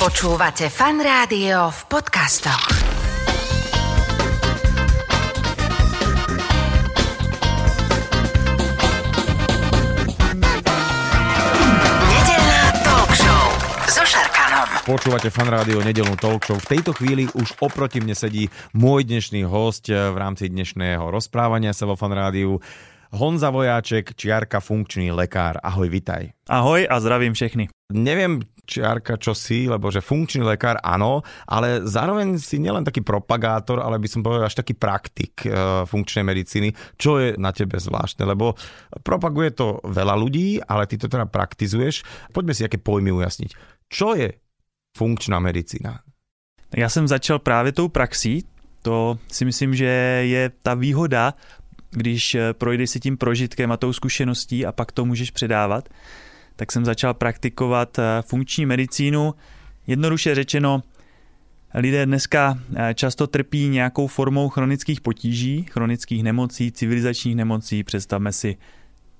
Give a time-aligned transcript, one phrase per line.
[0.00, 2.72] Počúvate fan rádio v podcastoch.
[12.80, 13.44] Talk show.
[14.88, 16.56] Počúvate fan rádio nedelnú talk show.
[16.56, 21.84] V tejto chvíli už oproti mne sedí môj dnešný host v rámci dnešného rozprávania sa
[21.84, 22.56] vo fan rádiu.
[23.10, 25.58] Honza Vojáček, čiarka funkčný lekár.
[25.58, 26.30] Ahoj, vitaj.
[26.46, 27.66] Ahoj a zdravím všechny.
[27.90, 33.82] Neviem, čiarka, čo si, lebo že funkčný lekár áno, ale zároveň si nielen taký propagátor,
[33.82, 35.50] ale by som povedal až taký praktik e,
[35.90, 38.54] funkčnej medicíny, čo je na tebe zvláštne, lebo
[39.02, 42.06] propaguje to veľa ľudí, ale ty to teda praktizuješ.
[42.30, 43.50] Poďme si aké pojmy ujasniť.
[43.90, 44.38] Čo je
[44.94, 46.06] funkčná medicína?
[46.70, 48.46] Já jsem začal právě tou praxí,
[48.82, 49.90] to si myslím, že
[50.24, 51.34] je ta výhoda,
[51.90, 55.88] když eh, projdeš si tím prožitkem a tou zkušeností a pak to můžeš předávat,
[56.56, 59.34] tak jsem začal praktikovat eh, funkční medicínu.
[59.86, 60.82] Jednoduše řečeno,
[61.74, 67.84] lidé dneska eh, často trpí nějakou formou chronických potíží, chronických nemocí, civilizačních nemocí.
[67.84, 68.56] Představme si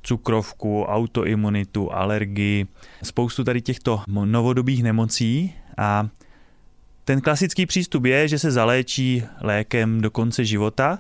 [0.03, 2.67] cukrovku, autoimunitu, alergii,
[3.03, 6.09] spoustu tady těchto novodobých nemocí a
[7.05, 10.99] ten klasický přístup je, že se zaléčí lékem do konce života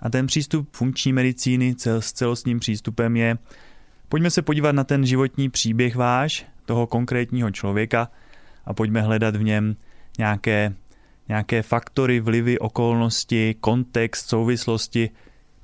[0.00, 3.38] a ten přístup funkční medicíny cel, s celostním přístupem je,
[4.08, 8.10] pojďme se podívat na ten životní příběh váš, toho konkrétního člověka
[8.64, 9.76] a pojďme hledat v něm
[10.18, 10.74] nějaké,
[11.28, 15.10] nějaké faktory, vlivy, okolnosti, kontext, souvislosti,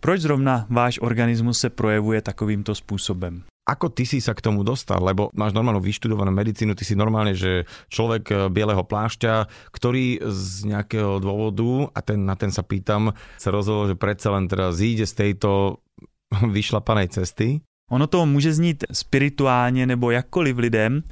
[0.01, 3.43] proč zrovna váš organismus se projevuje takovýmto způsobem.
[3.65, 5.01] Ako ty si sa k tomu dostal?
[5.01, 10.69] Lebo máš normálnu vyštudovanú medicínu, ty si normálne, že človek eh, bieleho plášťa, ktorý z
[10.69, 15.09] nejakého dôvodu, a ten, na ten sa pýtam, sa rozhodol, že predsa len teda zíde
[15.09, 15.81] z tejto
[16.57, 17.65] vyšlapanej cesty.
[17.91, 21.03] Ono to může znít spirituálně nebo jakkoliv lidem.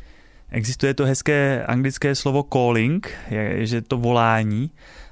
[0.50, 3.08] Existuje to hezké anglické slovo calling,
[3.58, 4.70] že to volání.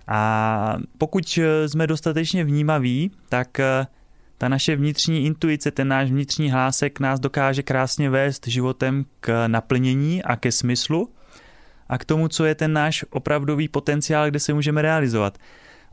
[0.08, 3.86] A pokud eh, jsme dostatečně vnímaví, tak eh,
[4.40, 10.22] ta naše vnitřní intuice, ten náš vnitřní hlásek nás dokáže krásně vést životem k naplnění
[10.22, 11.08] a ke smyslu
[11.88, 15.38] a k tomu, co je ten náš opravdový potenciál, kde se můžeme realizovat.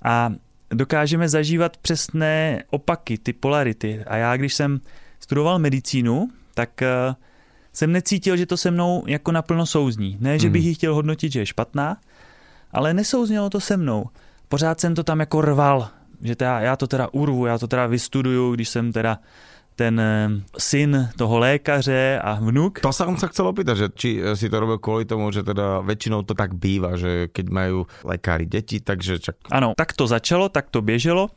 [0.04, 0.34] A
[0.70, 4.04] dokážeme zažívat přesné opaky, ty polarity.
[4.08, 4.82] A já, když jsem
[5.20, 7.16] studoval medicínu, tak eh,
[7.74, 10.18] jsem necítil, že to se mnou jako naplno souzní.
[10.20, 11.98] Ne, že bych ji chtěl hodnotit, že je špatná,
[12.72, 14.06] ale nesouznělo to se mnou.
[14.50, 15.90] Pořád jsem to tam jako rval,
[16.22, 19.20] že teda, já to teda urvu, já to teda vystuduju, když jsem teda
[19.76, 22.82] ten eh, syn toho lékaře a vnuk.
[22.82, 26.26] To som sa chcel opýtať, že či si to robil kvôli tomu, že teda väčšinou
[26.26, 29.38] to tak býva, že keď majú lekári deti, takže čak...
[29.54, 31.30] Ano, tak to začalo, tak to běželo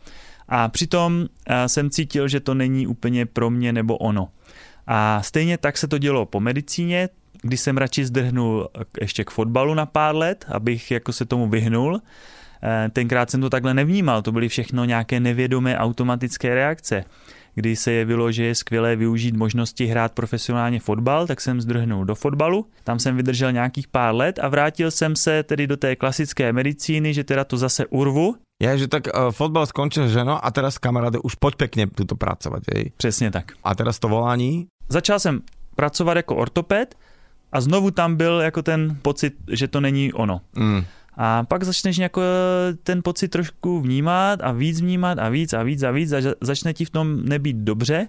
[0.48, 4.28] a přitom eh, jsem cítil, že to není úplně pro mě nebo ono.
[4.86, 7.08] A stejně tak se to dělo po medicíně,
[7.42, 8.68] kdy jsem radši zdrhnul
[9.00, 12.00] ještě k fotbalu na pár let, abych jako se tomu vyhnul.
[12.62, 17.04] Eh, Tenkrát jsem to takhle nevnímal, to byly všechno nějaké nevědomé automatické reakce.
[17.54, 22.14] Kdy se jevilo, že je skvělé využít možnosti hrát profesionálně fotbal, tak jsem zdrhnul do
[22.14, 22.66] fotbalu.
[22.84, 27.14] Tam jsem vydržel nějakých pár let a vrátil jsem se tedy do té klasické medicíny,
[27.14, 28.36] že teda to zase urvu.
[28.62, 32.12] Je, že tak uh, fotbal skončil, že no a teraz kamaráde už poď pekne tuto
[32.12, 32.92] pracovať, hej.
[32.96, 33.52] Přesně tak.
[33.64, 34.66] A teraz to volání?
[34.88, 35.40] Začal jsem
[35.76, 36.94] pracovat jako ortoped
[37.52, 40.40] a znovu tam byl jako ten pocit, že to není ono.
[40.56, 40.84] Mm.
[41.22, 42.22] A pak začneš jako
[42.82, 46.74] ten pocit trošku vnímat a víc vnímat a víc a víc a víc a začne
[46.74, 48.08] ti v tom nebýt dobře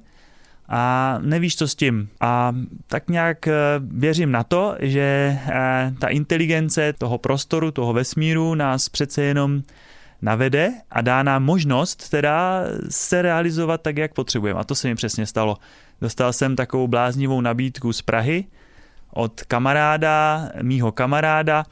[0.70, 2.10] a nevíš, co s tím.
[2.22, 2.56] A
[2.88, 8.90] tak nějak eh, věřím na to, že eh, ta inteligence toho prostoru, toho vesmíru nás
[8.90, 9.64] přece jenom
[10.22, 14.60] navede a dá nám možnost teda se realizovat tak, jak potřebujeme.
[14.60, 15.58] A to se mi přesně stalo.
[16.02, 18.46] Dostal jsem takovou bláznivou nabídku z Prahy
[19.14, 21.66] od kamaráda, mýho kamaráda,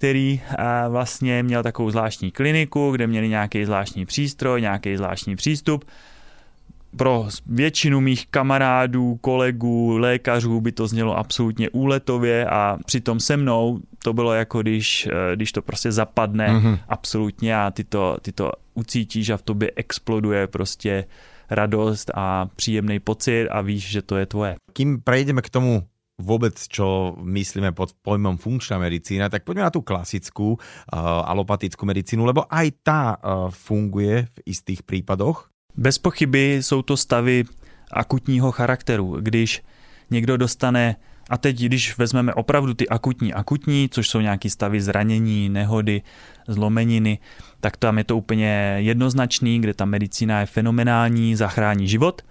[0.00, 0.40] který
[0.88, 5.84] vlastně měl takovou zvláštní kliniku, kde měli nějaký zvláštní přístroj, nějaký zvláštní přístup.
[6.96, 13.80] Pro většinu mých kamarádů, kolegů, lékařů by to znělo absolutně úletově a přitom se mnou
[14.04, 16.78] to bylo jako když, eh, když to prostě zapadne mm-hmm.
[16.88, 21.04] absolutně a ty to, ty to ucítíš a v tobě exploduje prostě
[21.50, 24.54] radost a příjemný pocit a víš, že to je tvoje.
[24.72, 25.82] Kým prejdeme k tomu
[26.20, 30.60] vôbec, čo myslíme pod pojmom funkčná medicína, tak poďme na tú klasickú uh,
[31.24, 35.48] alopatickú medicínu, lebo aj tá uh, funguje v istých prípadoch.
[35.74, 37.44] Bez pochyby jsou to stavy
[37.92, 39.62] akutního charakteru, když
[40.10, 40.96] někdo dostane
[41.30, 46.02] a teď, když vezmeme opravdu ty akutní akutní, což jsou nějaké stavy zranění, nehody,
[46.48, 47.18] zlomeniny,
[47.60, 52.22] tak tam je to úplně jednoznačný, kde ta medicína je fenomenální, zachrání život.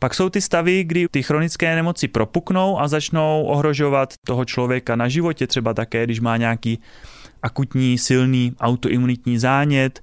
[0.00, 5.08] Pak jsou ty stavy, kdy ty chronické nemoci propuknou a začnou ohrožovat toho člověka na
[5.08, 6.78] životě, třeba také, když má nějaký
[7.42, 10.02] akutní, silný autoimunitní zánět,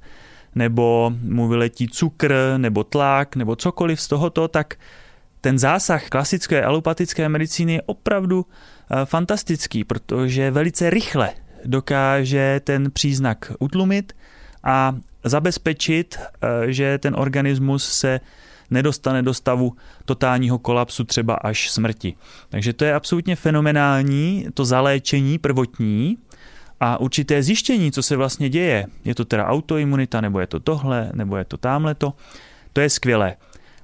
[0.55, 4.75] nebo mu vyletí cukr, nebo tlak, nebo cokoliv z tohoto, tak
[5.41, 11.29] ten zásah klasické alopatické medicíny je opravdu eh, fantastický, protože velice rychle
[11.65, 14.13] dokáže ten příznak utlumit
[14.63, 18.19] a zabezpečit, eh, že ten organismus se
[18.69, 19.73] nedostane do stavu
[20.05, 22.13] totálního kolapsu třeba až smrti.
[22.49, 26.17] Takže to je absolutně fenomenální, to zaléčení prvotní
[26.79, 28.85] a určité zjištění, co se vlastně děje.
[29.05, 32.13] Je to teda autoimunita, nebo je to tohle, nebo je to tamhleto.
[32.73, 33.35] To je skvělé.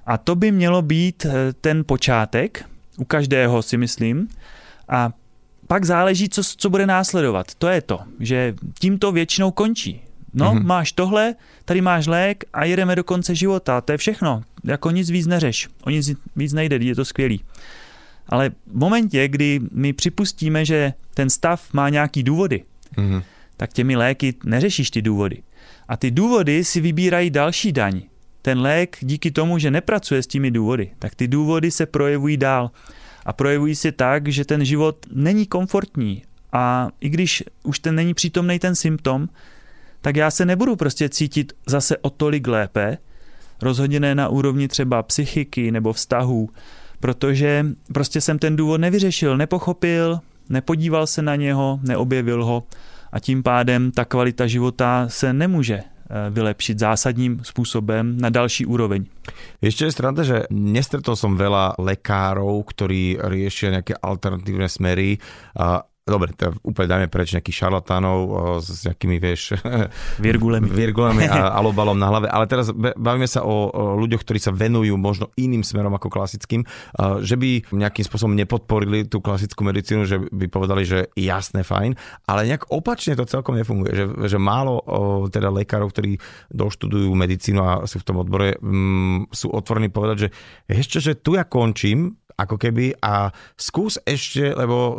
[0.06, 2.66] A to by mělo být eh, ten počátek,
[2.98, 4.28] u každého si myslím.
[4.90, 5.12] A
[5.68, 7.56] pak záleží, co, co bude následovat.
[7.56, 10.02] To je to, že tím to většinou končí.
[10.34, 10.64] No, mm-hmm.
[10.64, 11.36] máš tohle,
[11.66, 13.82] tady máš lék a jedeme do konce života.
[13.82, 14.42] To je všechno.
[14.64, 15.68] Jako nic víc neřeš.
[15.84, 17.44] O nic víc nejde, je to skvělý.
[18.28, 22.64] Ale v momentě, kdy my připustíme, že ten stav má nějaký důvody,
[22.98, 23.24] mm-hmm.
[23.58, 25.44] tak těmi léky neřešíš ty důvody.
[25.88, 28.02] A ty důvody si vybírají další daň.
[28.42, 32.72] Ten lék díky tomu, že nepracuje s těmi důvody, tak ty důvody se projevují dál.
[33.26, 36.24] A projevují se tak, že ten život není komfortní.
[36.52, 39.30] A i když už ten není přítomný ten symptom,
[40.04, 42.98] tak já se nebudu prostě cítit zase o tolik lépe,
[43.62, 46.50] rozhodně ne na úrovni třeba psychiky nebo vztahů,
[47.00, 50.20] protože prostě jsem ten důvod nevyřešil, nepochopil,
[50.50, 52.64] nepodíval se na něho, neobjevil ho
[53.12, 59.08] a tím pádem ta kvalita života se nemůže eh, vylepšiť zásadním spôsobom na další úroveň.
[59.64, 65.24] Ešte je strana, že nestretol som veľa lekárov, ktorí riešia nejaké alternatívne smery
[66.04, 68.18] dobre, to úplne dajme preč nejakých šarlatánov
[68.60, 69.56] s nejakými, vieš...
[70.20, 70.68] Virgulemi.
[70.68, 75.32] Virgulemi a alobalom na hlave, ale teraz bavíme sa o, ľuďoch, ktorí sa venujú možno
[75.40, 76.68] iným smerom ako klasickým,
[77.24, 81.96] že by nejakým spôsobom nepodporili tú klasickú medicínu, že by povedali, že jasné, fajn,
[82.28, 84.84] ale nejak opačne to celkom nefunguje, že, že málo
[85.32, 86.20] teda lekárov, ktorí
[86.52, 88.60] doštudujú medicínu a sú v tom odbore,
[89.32, 90.30] sú otvorení povedať, že
[90.68, 94.96] ešte, že tu ja končím, ako keby a skús ešte, lebo uh,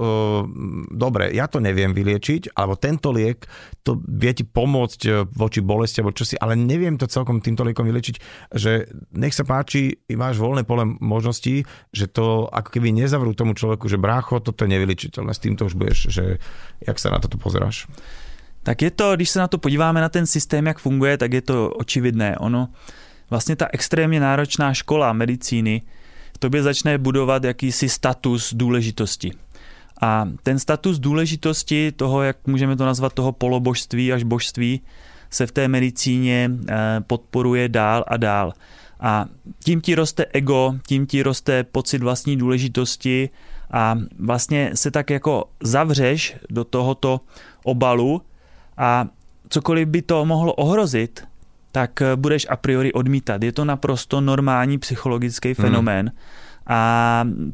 [0.91, 3.47] dobre, ja to neviem vyliečiť, alebo tento liek
[3.85, 7.85] to vie ti pomôcť e, voči bolesti alebo čosi, ale neviem to celkom týmto liekom
[7.85, 8.17] vyliečiť,
[8.57, 13.85] že nech sa páči, máš voľné pole možností, že to ako keby nezavrú tomu človeku,
[13.85, 16.25] že brácho, toto je nevyliečiteľné, s týmto už budeš, že
[16.81, 17.85] jak sa na toto pozeráš?
[18.65, 21.43] Tak je to, když se na to podíváme na ten systém, jak funguje, tak je
[21.43, 22.39] to očividné.
[22.41, 22.69] Ono,
[23.31, 25.83] vlastně ta extrémně náročná škola medicíny,
[26.45, 29.33] tobě začne budovat jakýsi status důležitosti.
[30.03, 34.81] A ten status důležitosti toho, jak můžeme to nazvat, toho polobožství až božství,
[35.31, 38.53] se v té medicíně eh, podporuje dál a dál.
[39.01, 39.27] A
[39.65, 43.31] tím ti roste ego, tím ti roste pocit vlastní důležitosti
[43.71, 47.21] a vlastně se tak jako zavřeš do tohoto
[47.65, 48.23] obalu
[48.77, 49.07] a
[49.49, 51.25] cokoliv by to mohlo ohrozit,
[51.75, 53.43] tak eh, budeš a priori odmítat.
[53.43, 55.55] Je to naprosto normální psychologický hmm.
[55.55, 56.07] fenomén.
[56.07, 56.19] Hmm.
[56.67, 56.81] A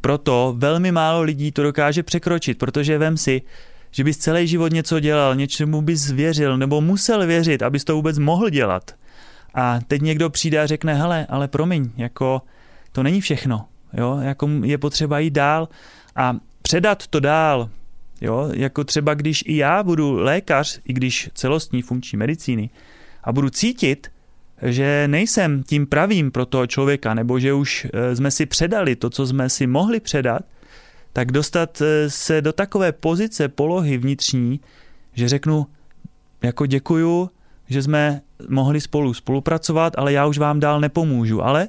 [0.01, 3.43] proto velmi málo lidí to dokáže překročit, protože vem si,
[3.91, 8.19] že bys celý život něco dělal, něčemu bys věřil nebo musel věřit, abys to vůbec
[8.19, 8.95] mohl dělat.
[9.55, 12.43] A teď někdo přijde a řekne, hele, ale promiň, jako
[12.93, 15.69] to není všechno, jo, jako je potřeba jít dál
[16.17, 17.71] a předat to dál,
[18.21, 22.71] jo, jako třeba když i já budu lékař, i když celostní funkční medicíny,
[23.25, 24.11] a budu cítit,
[24.63, 29.11] že nejsem tím pravým pro toho člověka, nebo že už eh, jsme si předali to,
[29.11, 30.43] co jsme si mohli předat,
[31.13, 34.61] tak dostat eh, se do takové pozice, polohy vnitřní,
[35.13, 35.67] že řeknu,
[36.43, 37.31] jako děkuju,
[37.69, 41.69] že jsme mohli spolu spolupracovat, ale já už vám dál nepomůžu, ale,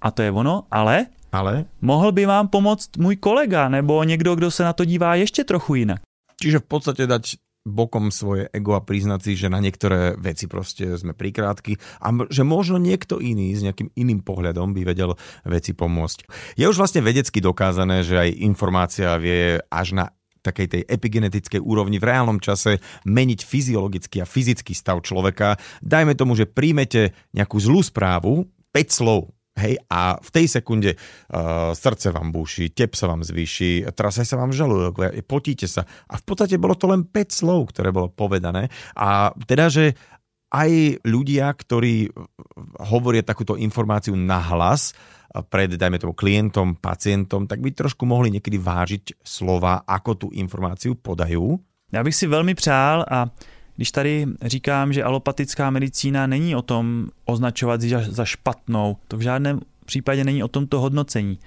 [0.00, 1.64] a to je ono, ale, ale?
[1.80, 5.74] mohl by vám pomoct můj kolega, nebo někdo, kdo se na to dívá ještě trochu
[5.74, 6.00] jinak.
[6.42, 10.96] Čiže v podstate dať bokom svoje ego a priznať si, že na niektoré veci proste
[10.96, 15.12] sme prikrátky a že možno niekto iný s nejakým iným pohľadom by vedel
[15.44, 16.24] veci pomôcť.
[16.56, 20.04] Je už vlastne vedecky dokázané, že aj informácia vie až na
[20.40, 25.60] takej tej epigenetickej úrovni v reálnom čase meniť fyziologický a fyzický stav človeka.
[25.84, 31.76] Dajme tomu, že príjmete nejakú zlú správu, 5 slov Hej, a v tej sekunde uh,
[31.76, 35.84] srdce vám búši, tep sa vám zvýši, trasaj sa vám žalúdok, potíte sa.
[36.08, 38.72] A v podstate bolo to len 5 slov, ktoré bolo povedané.
[38.96, 39.92] A teda, že
[40.50, 42.10] aj ľudia, ktorí
[42.90, 44.96] hovoria takúto informáciu na hlas
[45.30, 50.98] pred, dajme tomu, klientom, pacientom, tak by trošku mohli niekedy vážiť slova, ako tú informáciu
[50.98, 51.60] podajú.
[51.92, 53.26] Já bych si velmi přál a
[53.80, 59.60] Když tady říkám, že alopatická medicína není o tom označovat za špatnou, to v žádném
[59.86, 61.38] případě není o tomto hodnocení,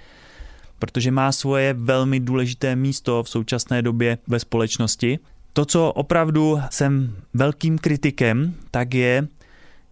[0.78, 5.18] protože má svoje velmi důležité místo v současné době ve společnosti.
[5.52, 9.28] To, co opravdu jsem velkým kritikem, tak je,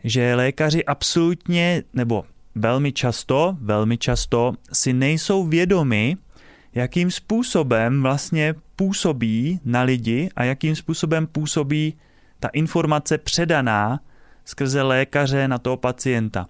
[0.05, 6.17] že lékaři absolutně, nebo velmi často, velmi často si nejsou vědomi,
[6.75, 11.95] jakým způsobem vlastně působí na lidi a jakým způsobem působí
[12.43, 14.01] ta informace předaná
[14.45, 16.49] skrze lékaře na toho pacienta.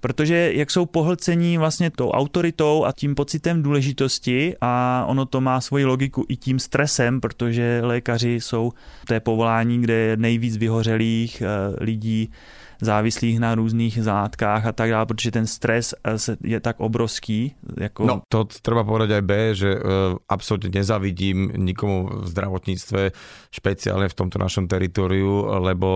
[0.00, 5.60] Protože jak jsou pohlcení vlastně tou autoritou a tím pocitem důležitosti a ono to má
[5.60, 11.42] svoji logiku i tím stresem, protože lékaři jsou v té povolání, kde je nejvíc vyhořelých
[11.42, 11.46] eh,
[11.84, 12.30] lidí,
[12.80, 17.54] závislých na různých zátkách a tak dále, protože ten stres eh, je tak obrovský.
[17.80, 18.04] Jako...
[18.04, 23.00] No, to treba povedať aj B, že uh, absolútne nezavidím nikomu v zdravotníctve,
[23.50, 25.88] špeciálne v tomto našom teritoriu, lebo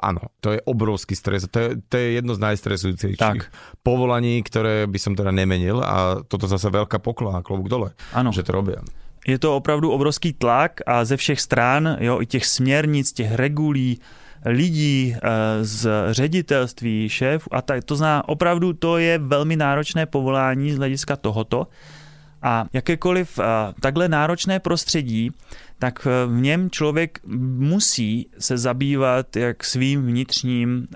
[0.00, 1.48] áno, to je obrovský stres.
[1.50, 3.50] To je, to je jedno z najstresujúcejších tak.
[3.82, 8.30] povolaní, ktoré by som teda nemenil a toto zase veľká poklona, klobúk dole, ano.
[8.32, 8.80] že to robia
[9.26, 13.98] je to opravdu obrovský tlak a ze všech stran, jo, i těch směrnic, těch regulí,
[14.46, 15.28] lidí eh,
[15.64, 17.84] z ředitelství, šéf a tak.
[17.84, 21.66] To zná, opravdu to je velmi náročné povolání z hlediska tohoto.
[22.42, 23.44] A jakékoliv eh,
[23.80, 25.30] takhle náročné prostředí,
[25.78, 27.20] tak eh, v něm člověk
[27.58, 30.86] musí se zabývat jak svým vnitřním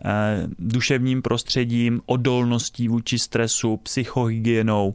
[0.58, 4.94] duševním prostředím, odolností vůči stresu, psychohygienou,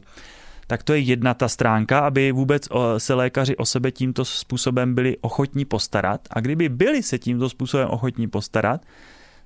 [0.66, 2.68] tak to je jedna ta stránka, aby vůbec
[2.98, 6.20] se lékaři o sebe tímto způsobem byli ochotní postarat.
[6.30, 8.80] A kdyby byli se tímto způsobem ochotní postarat,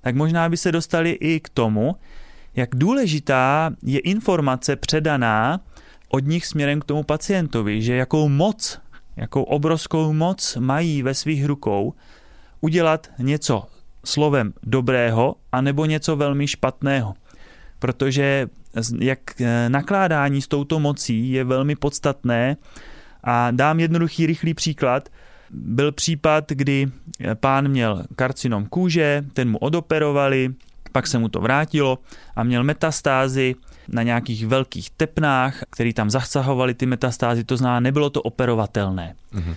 [0.01, 1.97] tak možná by se dostali i k tomu,
[2.57, 5.61] jak důležitá je informace předaná
[6.09, 8.81] od nich směrem k tomu pacientovi, že jakou moc,
[9.17, 11.95] jakou obrovskou moc mají ve svých rukou
[12.61, 13.67] udělat něco
[14.05, 17.15] slovem dobrého anebo něco velmi špatného.
[17.79, 18.49] Protože
[18.99, 22.57] jak eh, nakládání s touto mocí je velmi podstatné
[23.25, 25.09] a dám jednoduchý, rychlý příklad.
[25.51, 26.87] Byl případ, kdy
[27.35, 30.55] pán měl karcinom kůže, ten mu odoperovali,
[30.93, 31.99] pak se mu to vrátilo
[32.37, 33.55] a měl metastázy
[33.89, 39.15] na nějakých velkých tepnách, který tam zasahovali ty metastázy, to znamená, nebylo to operovatelné.
[39.35, 39.55] Mm-hmm.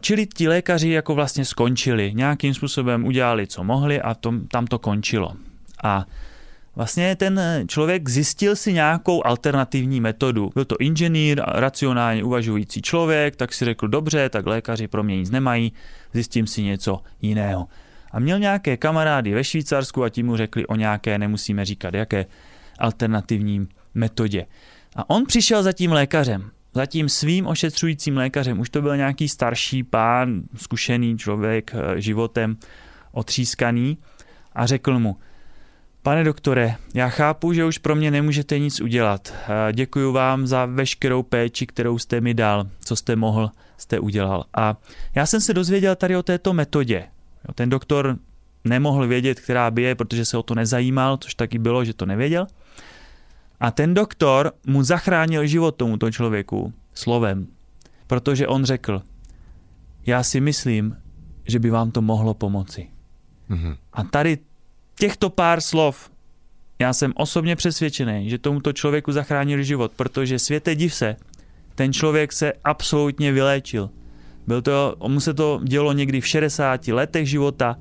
[0.00, 4.78] Čili ti lékaři jako vlastně skončili, nějakým způsobem udělali, co mohli a tom, tam to
[4.78, 5.32] končilo.
[5.82, 6.04] A
[6.76, 10.50] Vlastně ten člověk zjistil si nějakou alternativní metodu.
[10.54, 15.30] Byl to inženýr, racionálně uvažující člověk, tak si řekl, dobře, tak lékaři pro mě nic
[15.30, 15.72] nemají,
[16.12, 17.68] zjistím si něco jiného.
[18.12, 22.26] A měl nějaké kamarády ve Švýcarsku a ti mu řekli o nějaké, nemusíme říkat jaké,
[22.78, 24.46] alternativní metodě.
[24.96, 28.60] A on přišel za tím lékařem, za tím svým ošetřujícím lékařem.
[28.60, 32.56] Už to byl nějaký starší pán, zkušený člověk eh, životem,
[33.12, 33.98] otřískaný
[34.52, 35.16] a řekl mu,
[36.04, 39.34] Pane doktore, já chápu, že už pro mě nemůžete nic udělat.
[39.72, 44.44] Děkuji vám za veškerou péči, kterou jste mi dal, co jste mohl, jste udělal.
[44.54, 44.76] A
[45.14, 47.04] já jsem se dozvěděl tady o této metodě.
[47.54, 48.18] Ten doktor
[48.64, 52.06] nemohl vědět, která by je, protože se o to nezajímal, což taky bylo, že to
[52.06, 52.46] nevěděl.
[53.60, 57.46] A ten doktor mu zachránil život tomuto člověku slovem,
[58.06, 59.02] protože on řekl,
[60.06, 60.96] já si myslím,
[61.44, 62.88] že by vám to mohlo pomoci.
[63.50, 63.76] Mm-hmm.
[63.92, 64.38] A tady
[65.02, 66.10] těchto pár slov
[66.78, 71.16] já jsem osobně přesvědčený, že tomuto člověku zachránil život, protože světe div se,
[71.74, 73.90] ten člověk se absolutně vyléčil.
[74.46, 77.78] Byl to, mu se to dělo někdy v 60 letech života,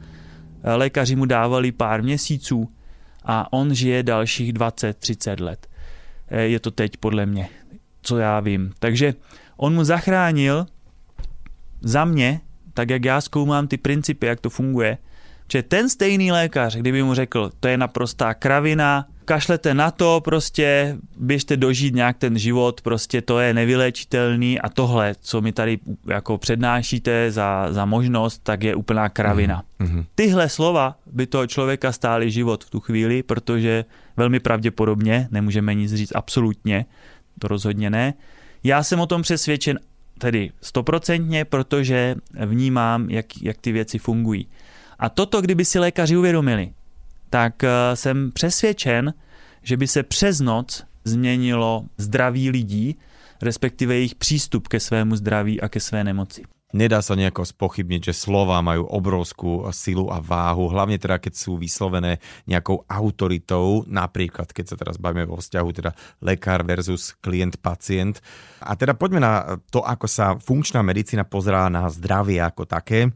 [0.64, 2.70] lékaři mu dávali pár měsíců
[3.24, 5.68] a on žije dalších 20-30 let.
[6.32, 7.50] Je to teď podle mě,
[8.02, 8.74] co já vím.
[8.80, 9.14] Takže
[9.58, 10.66] on mu zachránil
[11.82, 12.42] za mě,
[12.74, 14.98] tak jak já zkoumám ty principy, jak to funguje,
[15.52, 20.98] že ten stejný lékař, kdyby mu řekl, to je naprostá kravina, kašlete na to, prostě
[21.18, 26.38] běžte dožít nějak ten život, prostě to je nevyléčitelný a tohle, co mi tady jako
[26.38, 29.64] přednášíte za, za možnost, tak je úplná kravina.
[29.80, 30.06] Mm-hmm.
[30.16, 33.86] Tyhle slova by toho člověka stály život v tu chvíli, protože
[34.18, 36.86] velmi pravděpodobně, nemůžeme nic říct absolutně,
[37.40, 38.14] to rozhodně ne.
[38.64, 39.80] Já jsem o tom přesvědčen
[40.18, 42.16] tedy stoprocentně, protože
[42.46, 44.48] vnímám, jak, jak ty věci fungují.
[45.02, 46.74] A toto, kdyby si lékaři uvědomili,
[47.30, 49.14] tak eh, jsem přesvědčen,
[49.64, 52.96] že by se přes noc změnilo zdraví lidí,
[53.42, 56.44] respektive jejich přístup ke svému zdraví a ke své nemoci.
[56.72, 61.60] Nedá sa nejako spochybniť, že slova majú obrovskú silu a váhu, hlavne teda keď sú
[61.60, 65.92] vyslovené nejakou autoritou, napríklad keď sa teraz bavíme vo vzťahu teda
[66.24, 68.24] lekár versus klient-pacient.
[68.64, 73.12] A teda poďme na to, ako sa funkčná medicína pozerá na zdravie ako také.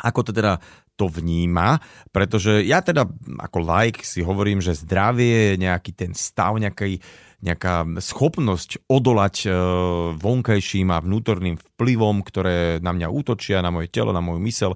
[0.00, 0.56] Ako to teda
[0.96, 1.78] to vníma,
[2.10, 3.04] pretože ja teda
[3.38, 6.98] ako like si hovorím, že zdravie je nejaký ten stav, nejaký,
[7.44, 9.54] nejaká schopnosť odolať uh,
[10.16, 14.72] vonkajším a vnútorným vplyvom, ktoré na mňa útočia, na moje telo, na moju mysel,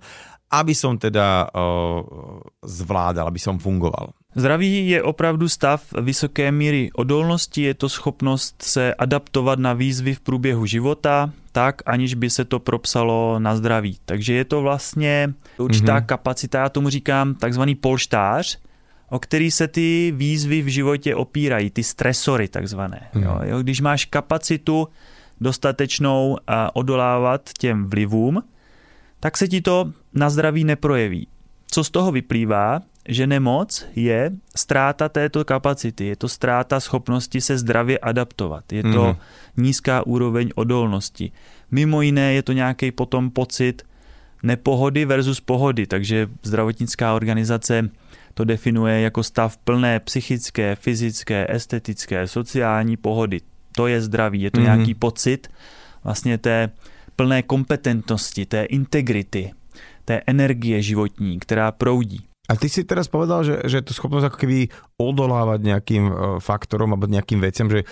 [0.53, 2.05] aby som teda uh,
[2.61, 4.13] zvládal, aby som fungoval.
[4.35, 10.21] Zdraví je opravdu stav vysoké míry odolnosti, je to schopnost se adaptovat na výzvy v
[10.21, 13.99] průběhu života, tak, aniž by se to propsalo na zdraví.
[14.05, 16.07] Takže je to vlastně určitá mm-hmm.
[16.07, 18.59] kapacita, já tomu říkám takzvaný polštář,
[19.09, 23.09] o který se ty výzvy v životě opírají, ty stresory takzvané.
[23.15, 23.23] Mm.
[23.23, 24.89] Jo, jo, když máš kapacitu
[25.41, 28.43] dostatečnou a odolávat těm vlivům,
[29.21, 31.29] tak se ti to na zdraví neprojeví.
[31.67, 32.81] Co z toho vyplývá?
[33.11, 39.05] Že nemoc je ztráta této kapacity, je to ztráta schopnosti se zdravě adaptovat, je to
[39.07, 39.17] mm.
[39.57, 41.33] nízká úroveň odolnosti.
[41.71, 43.83] Mimo jiné je to nějaký potom pocit
[44.43, 47.91] nepohody versus pohody, takže zdravotnická organizace
[48.35, 53.41] to definuje jako stav plné psychické, fyzické, estetické, sociální pohody.
[53.77, 54.63] To je zdraví, je to mm-hmm.
[54.63, 55.49] nějaký pocit
[56.05, 56.71] vlastně té
[57.17, 59.51] plné kompetentnosti, té integrity,
[60.05, 62.30] té energie životní, která proudí.
[62.51, 64.59] A ty si teraz povedal, že, že je to schopnosť ako keby
[64.99, 67.87] odolávať nejakým e, faktorom alebo nejakým veciam, že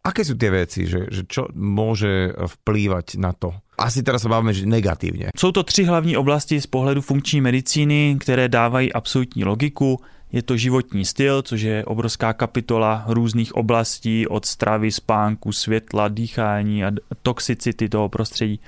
[0.00, 3.52] aké sú tie veci, že, že čo môže vplývať na to?
[3.76, 5.36] Asi teraz sa bavíme, že negatívne.
[5.36, 10.00] Jsou to tři hlavní oblasti z pohledu funkční medicíny, které dávají absolutní logiku.
[10.32, 16.84] Je to životní styl, což je obrovská kapitola různých oblastí od stravy, spánku, světla, dýchání
[16.84, 16.90] a
[17.22, 18.60] toxicity toho prostředí,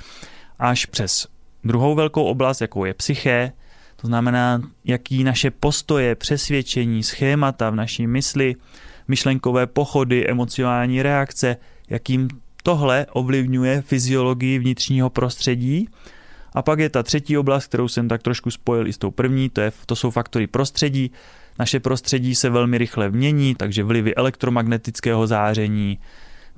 [0.58, 1.28] až přes
[1.64, 3.52] druhou velkou oblast, jakou je psyché,
[4.00, 8.56] to znamená, jaký naše postoje, přesvědčení, schémata v naší mysli,
[9.08, 11.56] myšlenkové pochody, emocionální reakce,
[11.88, 12.28] jakým
[12.62, 15.88] tohle ovlivňuje fyziologii vnitřního prostředí.
[16.54, 19.48] A pak je ta třetí oblast, kterou jsem tak trošku spojil i s tou první,
[19.48, 21.10] to, je, to jsou faktory prostředí.
[21.58, 25.98] Naše prostředí se velmi rychle mění, takže vlivy elektromagnetického záření,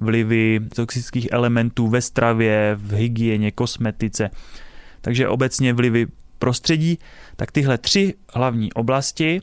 [0.00, 4.30] vlivy toxických elementů ve stravě, v hygieně, kosmetice.
[5.00, 6.06] Takže obecně vlivy
[6.42, 6.99] prostředí,
[7.37, 9.42] tak tyhle tři hlavní oblasti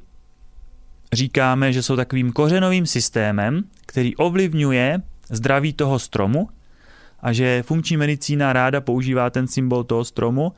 [1.13, 6.49] říkáme, že jsou takovým kořenovým systémem, který ovlivňuje zdraví toho stromu
[7.23, 10.51] a že funkční medicína ráda používá ten symbol toho stromu,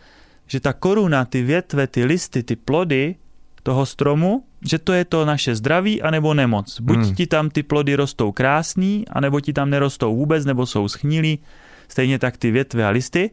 [0.47, 3.15] že ta koruna, ty větve, ty listy, ty plody
[3.63, 6.81] toho stromu, že to je to naše zdraví anebo nemoc.
[6.81, 7.15] Buď hmm.
[7.15, 11.39] ti tam ty plody rostou krásný, anebo ti tam nerostou vůbec, nebo jsou schnilí,
[11.87, 13.29] stejně tak ty větve a listy.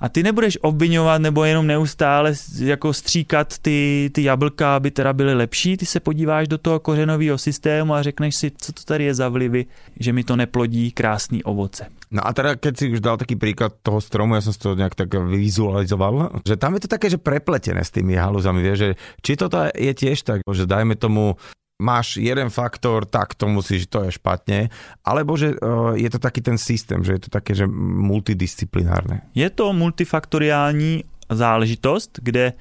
[0.00, 5.34] A ty nebudeš obvinovat nebo jenom neustále jako stříkat ty, ty jablka, aby teda byly
[5.34, 9.14] lepší, ty se podíváš do toho kořenového systému a řekneš si, co to tady je
[9.14, 9.66] za vlivy,
[10.00, 11.86] že mi to neplodí krásný ovoce.
[12.10, 14.74] No a teda, keď si už dal taký príklad toho stromu, ja som si to
[14.74, 19.38] nejak tak vizualizoval, že tam je to také, že prepletené s tými haluzami, že či
[19.38, 21.38] toto je tiež tak, že dajme tomu
[21.80, 24.68] máš jeden faktor, tak to musíš, to je špatne,
[25.00, 29.24] alebo že uh, je to taký ten systém, že je to také, že multidisciplinárne.
[29.34, 32.52] Je to multifaktoriální záležitost, kde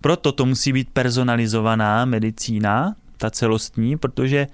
[0.00, 4.46] proto to musí být personalizovaná medicína, ta celostní, protože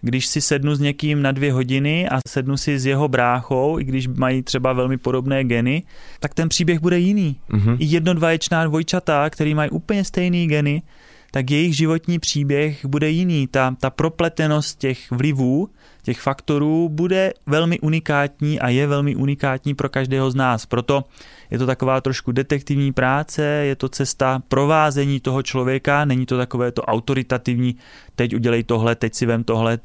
[0.00, 3.84] když si sednu s někým na dvě hodiny a sednu si s jeho bráchou, i
[3.84, 5.82] když mají třeba velmi podobné geny,
[6.20, 7.36] tak ten příběh bude jiný.
[7.50, 7.76] Mm-hmm.
[7.78, 10.82] I jednodvaječná dvojčata, který mají úplně stejné geny,
[11.30, 13.46] tak jejich životní příběh bude jiný.
[13.46, 15.68] Ta, ta propletenost těch vlivů,
[16.02, 20.66] těch faktorů bude velmi unikátní a je velmi unikátní pro každého z nás.
[20.66, 21.04] Proto
[21.50, 26.72] je to taková trošku detektivní práce, je to cesta provázení toho člověka, není to takové
[26.72, 27.76] to autoritativní,
[28.14, 29.78] teď udělej tohle, teď si vem tohle.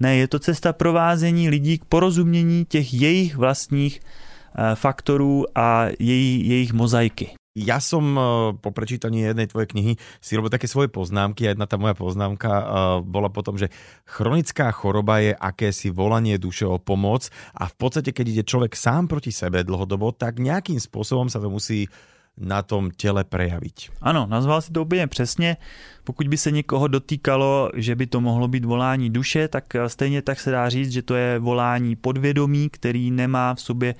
[0.00, 6.48] Ne, je to cesta provázení lidí k porozumění těch jejich vlastních eh, faktorů a její,
[6.48, 7.39] jejich mozaiky.
[7.58, 8.22] Ja som eh,
[8.62, 12.46] po prečítaní jednej tvojej knihy si robil také svoje poznámky a jedna tá moja poznámka
[12.46, 12.64] eh,
[13.02, 13.74] bola potom, že
[14.06, 17.26] chronická choroba je akési volanie duše o pomoc
[17.58, 21.50] a v podstate, keď ide človek sám proti sebe dlhodobo, tak nejakým spôsobom sa to
[21.50, 21.90] musí
[22.38, 23.90] na tom těle prejavit.
[24.00, 25.56] Ano, nazval si to úplně přesně.
[26.04, 30.22] Pokud by se někoho dotýkalo, že by to mohlo být volání duše, tak eh, stejně
[30.22, 33.94] tak se dá říct, že to je volání podvědomí, který nemá v sobě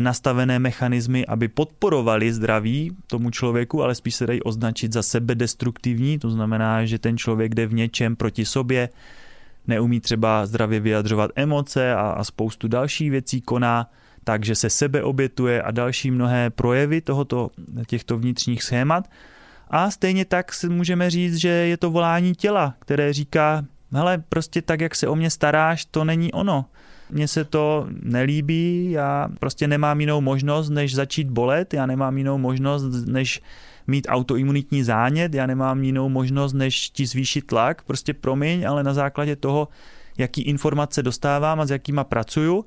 [0.00, 6.30] nastavené mechanismy, aby podporovali zdraví tomu člověku, ale spíš se dají označit za sebedestruktivní, to
[6.30, 8.88] znamená, že ten člověk jde v něčem proti sobě,
[9.66, 13.90] neumí třeba zdravě vyjadřovat emoce a, a spoustu dalších věcí koná,
[14.24, 17.50] takže se sebe obětuje a další mnohé projevy tohoto,
[17.86, 19.10] těchto vnitřních schémat.
[19.68, 24.62] A stejně tak si můžeme říct, že je to volání těla, které říká, hele, prostě
[24.62, 26.64] tak, jak se o mě staráš, to není ono
[27.10, 32.38] mně se to nelíbí, já prostě nemám jinou možnost, než začít bolet, já nemám jinou
[32.38, 33.42] možnost, než
[33.86, 38.94] mít autoimunitní zánět, já nemám jinou možnost, než ti zvýšit tlak, prostě promiň, ale na
[38.94, 39.68] základě toho,
[40.18, 42.64] jaký informace dostávám a s jakýma pracuju,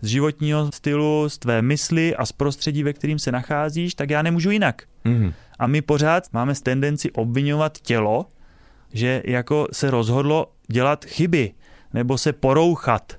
[0.00, 4.22] z životního stylu, z tvé mysli a z prostředí, ve kterým se nacházíš, tak já
[4.22, 4.82] nemůžu jinak.
[5.04, 5.32] Mm.
[5.58, 8.26] A my pořád máme tendenci obvinovat tělo,
[8.92, 11.52] že jako se rozhodlo dělat chyby
[11.94, 13.16] nebo se porouchat.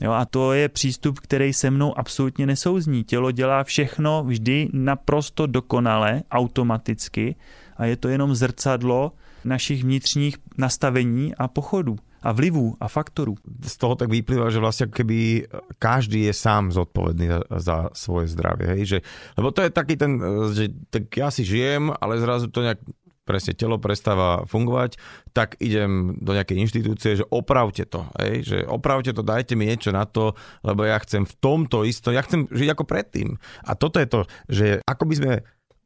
[0.00, 3.04] Jo, a to je přístup, který se mnou absolutně nesouzní.
[3.04, 7.36] Tělo dělá všechno vždy naprosto dokonale, automaticky
[7.76, 9.12] a je to jenom zrcadlo
[9.44, 13.34] našich vnitřních nastavení a pochodů a vlivů a faktorů.
[13.62, 15.46] Z toho tak vyplýva, že vlastne keby
[15.78, 18.74] každý je sám zodpovedný za, za svoje zdravie.
[18.74, 18.82] Hej?
[18.84, 18.98] Že,
[19.38, 20.18] lebo to je taký ten,
[20.50, 22.82] že tak ja si žijem, ale zrazu to nejak
[23.28, 24.96] presne telo prestáva fungovať,
[25.36, 28.48] tak idem do nejakej inštitúcie, že opravte to, hej?
[28.48, 30.32] že opravte to, dajte mi niečo na to,
[30.64, 33.36] lebo ja chcem v tomto isto, ja chcem žiť ako predtým.
[33.68, 35.32] A toto je to, že ako by sme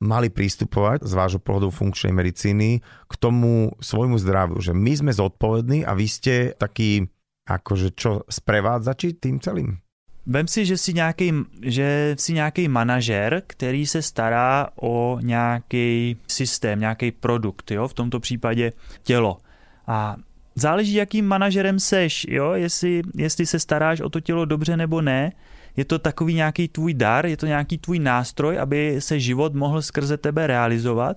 [0.03, 5.83] mali pristupovať z vášho pohľadu funkčnej medicíny k tomu svojmu zdraviu, že my sme zodpovední
[5.83, 7.07] a vy ste taký
[7.47, 9.83] akože čo sprevádzači tým celým?
[10.27, 11.33] Vem si, že jsi nějaký,
[11.63, 17.89] že jsi nějaký manažer, který se stará o nějaký systém, nějaký produkt, jo?
[17.89, 19.39] v tomto případě tělo.
[19.87, 20.17] A
[20.55, 22.53] záleží, jakým manažerem seš, jo?
[22.53, 25.33] Jestli, jestli se staráš o to tělo dobře nebo ne,
[25.77, 29.83] je to takový nějaký tvůj dar, je to nějaký tvůj nástroj, aby se život mohl
[29.83, 31.17] skrze tebe realizovat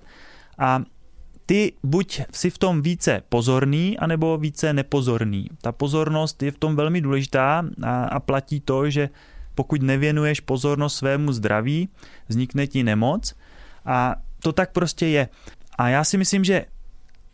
[0.58, 0.82] a
[1.46, 5.50] ty buď si v tom více pozorný, anebo více nepozorný.
[5.62, 9.10] Ta pozornost je v tom velmi důležitá a, a platí to, že
[9.56, 11.90] pokud nevěnuješ pozornost svému zdraví,
[12.28, 13.36] vznikne ti nemoc
[13.86, 15.30] a to tak prostě je.
[15.78, 16.66] A já si myslím, že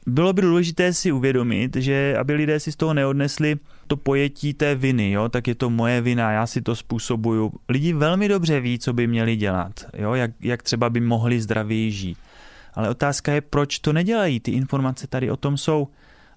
[0.08, 3.56] bylo by důležité si uvědomit, že aby lidé si z toho neodnesli
[3.88, 7.52] to pojetí té viny, jo, tak je to moje vina, já si to způsobuju.
[7.70, 11.92] Lidi velmi dobře ví, co by měli dělat, jo, jak, jak třeba by mohli zdravěji
[11.92, 12.18] žít.
[12.74, 14.40] Ale otázka je, proč to nedělají.
[14.40, 15.88] Ty informace tady o tom jsou.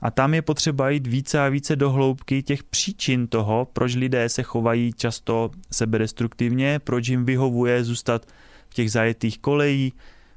[0.00, 4.28] A tam je potřeba jít více a více do hloubky těch příčin toho, proč lidé
[4.28, 8.26] se chovají často sebedestruktivně, proč jim vyhovuje zůstat
[8.68, 9.92] v těch zajetých kolejí,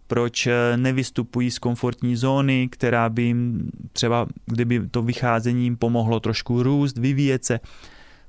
[0.08, 6.20] proč eh, nevystupují z komfortní zóny, která by jim třeba, kdyby to vycházení jim pomohlo
[6.20, 7.60] trošku růst, vyvíjet se.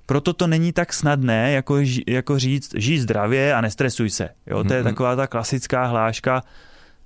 [0.07, 4.29] Proto to není tak snadné, jako, jako říct, žij zdravě a nestresuj se.
[4.47, 6.43] Jo, to je taková ta klasická hláška,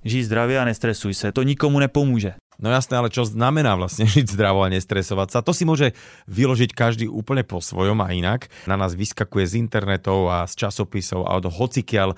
[0.05, 1.31] žij zdravě a nestresuj se.
[1.31, 2.33] To nikomu nepomůže.
[2.61, 5.39] No jasné, ale čo znamená vlastne žiť zdravo a nestresovať sa?
[5.41, 5.97] To si môže
[6.29, 8.47] vyložiť každý úplne po svojom a inak.
[8.69, 12.17] Na nás vyskakuje z internetov a z časopisov a od hocikiaľ uh,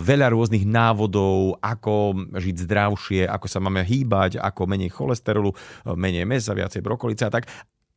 [0.00, 5.52] veľa rôznych návodov, ako žiť zdravšie, ako sa máme hýbať, ako menej cholesterolu,
[5.84, 7.46] menej mesa, viacej brokolice a tak.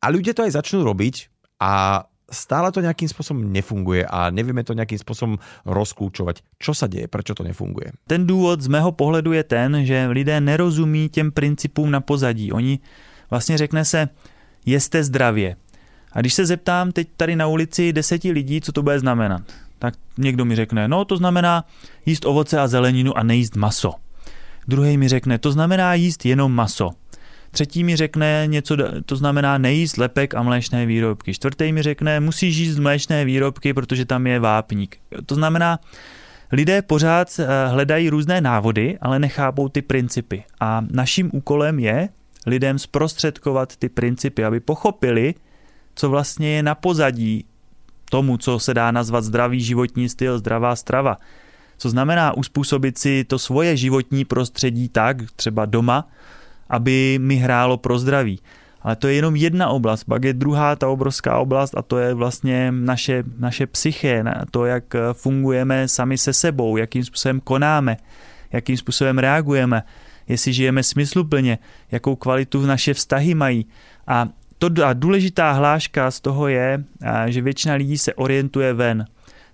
[0.02, 1.32] A ľudia to aj začnú robiť
[1.62, 6.40] a stále to nějakým způsobem nefunguje a nevíme to nějakým způsobem rozklúčovat.
[6.58, 7.92] Čo sa děje, proč to nefunguje?
[8.06, 12.52] Ten důvod z mého pohledu je ten, že lidé nerozumí těm principům na pozadí.
[12.52, 12.78] Oni
[13.30, 14.08] vlastně řekne se,
[14.66, 15.56] jeste zdravě.
[16.12, 19.42] A když se zeptám teď tady na ulici deseti lidí, co to bude znamenat,
[19.78, 21.64] tak někdo mi řekne, no to znamená
[22.06, 23.92] jíst ovoce a zeleninu a nejíst maso.
[24.68, 26.90] Druhý mi řekne, to znamená jíst jenom maso.
[27.52, 31.34] Třetí mi řekne něco, to znamená nejíst lepek a mléčné výrobky.
[31.34, 34.96] Čtvrtý mi řekne, musíš jíst mléčné výrobky, protože tam je vápník.
[35.26, 35.78] To znamená,
[36.52, 40.44] lidé pořád eh, hledají různé návody, ale nechápou ty principy.
[40.60, 42.08] A naším úkolem je
[42.46, 45.34] lidem zprostředkovat ty principy, aby pochopili,
[45.94, 47.44] co vlastně je na pozadí
[48.10, 51.18] tomu, co se dá nazvat zdravý životní styl, zdravá strava.
[51.78, 56.08] Co znamená uspůsobit si to svoje životní prostředí tak, třeba doma,
[56.72, 58.40] aby mi hrálo pro zdraví.
[58.82, 62.14] Ale to je jenom jedna oblast, pak je druhá ta obrovská oblast a to je
[62.14, 67.96] vlastně naše, naše psyché, to, jak fungujeme sami se sebou, jakým způsobem konáme,
[68.52, 69.82] jakým způsobem reagujeme,
[70.28, 71.58] jestli žijeme smysluplně,
[71.90, 73.66] jakou kvalitu naše vztahy mají.
[74.06, 76.84] A to a důležitá hláška z toho je,
[77.26, 79.04] že většina lidí se orientuje ven.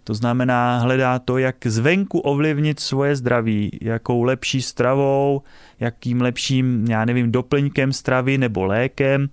[0.09, 5.43] To znamená, hledá to, jak zvenku ovlivnit svoje zdraví, jakou lepší stravou,
[5.81, 9.29] jakým lepším, já nevím, doplňkem stravy nebo lékem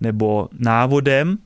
[0.00, 1.38] nebo návodem,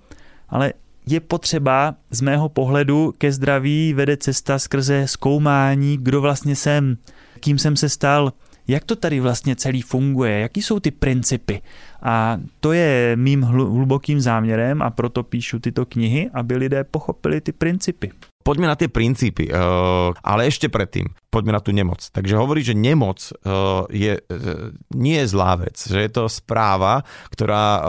[0.49, 0.73] ale
[1.07, 6.97] je potřeba z mého pohledu ke zdraví vede cesta skrze zkoumání, kdo vlastně jsem,
[7.40, 8.33] kým jsem se stal,
[8.69, 11.62] jak to tady vlastně celý funguje, jaký jsou ty principy.
[12.03, 17.53] A to je mým hlubokým záměrem a proto píšu tyto knihy, aby lidé pochopili ty
[17.53, 18.11] principy.
[18.51, 22.03] Poďme na tie princípy, uh, ale ešte predtým, poďme na tú nemoc.
[22.11, 27.07] Takže hovorí, že nemoc uh, je, uh, nie je zlá vec, že je to správa,
[27.31, 27.83] ktorá uh,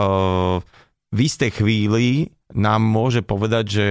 [1.09, 3.85] v istej chvíli nám môže povedať, že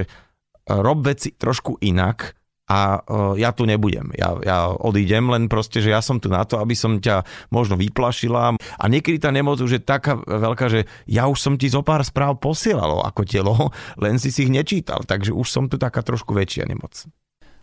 [0.70, 2.38] rob veci trošku inak
[2.70, 3.02] a
[3.34, 4.14] ja tu nebudem.
[4.14, 7.74] Ja, ja odídem, len proste, že ja som tu na to, aby som ťa možno
[7.74, 8.54] vyplašila.
[8.54, 12.06] A niekedy tá nemoc už je taká veľká, že ja už som ti zo pár
[12.06, 16.30] správ posielalo ako telo, len si si ich nečítal, takže už som tu taká trošku
[16.30, 17.10] väčšia nemoc.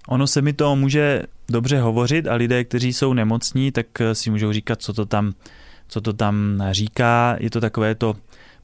[0.08, 4.52] Ono se mi to může dobře hovořit a lidé, kteří jsou nemocní, tak si můžou
[4.52, 5.34] říkat, co to tam,
[5.88, 7.36] co to tam říká.
[7.40, 8.16] Je to takové to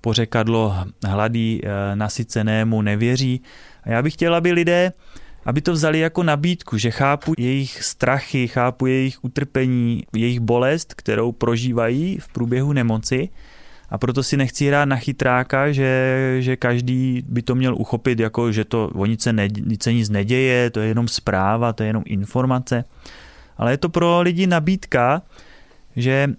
[0.01, 0.75] pořekadlo
[1.08, 3.41] hladý eh, nasycenému nevěří.
[3.84, 4.91] A já bych chtěl, aby lidé
[5.45, 11.32] aby to vzali jako nabídku, že chápu jejich strachy, chápu jejich utrpení, jejich bolest, kterou
[11.32, 13.29] prožívají v průběhu nemoci
[13.89, 18.51] a proto si nechci hrát na chytráka, že, že každý by to měl uchopit jako,
[18.51, 21.84] že to o nic se, ne, nic se nic neděje, to je jenom zpráva, to
[21.84, 22.84] je jenom informace.
[23.58, 25.21] Ale je to pro lidi nabídka,
[25.95, 26.29] že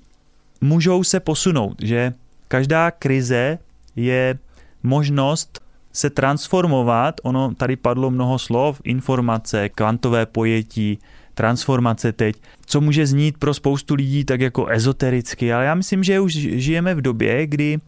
[0.61, 2.13] můžou se posunout, že
[2.49, 3.59] každá krize
[3.97, 4.39] je
[4.83, 5.64] možnost
[5.95, 10.99] se transformovat, ono tady padlo mnoho slov, informace, kvantové pojetí,
[11.35, 16.21] transformace teď, co může znít pro spoustu lidí tak jako ezotericky, ale já myslím, že
[16.21, 17.79] už žijeme v době, kdy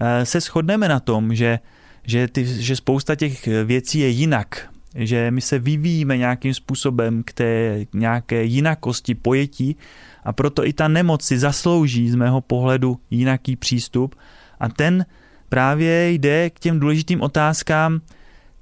[0.00, 1.58] eh, se shodneme na tom, že,
[2.06, 7.32] že, ty, že spousta těch věcí je jinak, že my se vyvíjíme nějakým způsobem k
[7.32, 9.76] té nějaké jinakosti pojetí
[10.24, 14.14] a proto i ta nemoc si zaslouží z mého pohledu jinaký přístup.
[14.60, 15.06] A ten
[15.48, 18.00] právě jde k těm důležitým otázkám,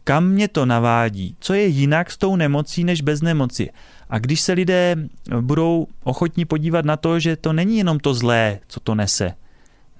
[0.04, 3.70] kam mě to navádí, co je jinak s tou nemocí než bez nemoci.
[4.10, 4.96] A když se lidé
[5.40, 9.34] budou ochotní podívat na to, že to není jenom to zlé, co to nese.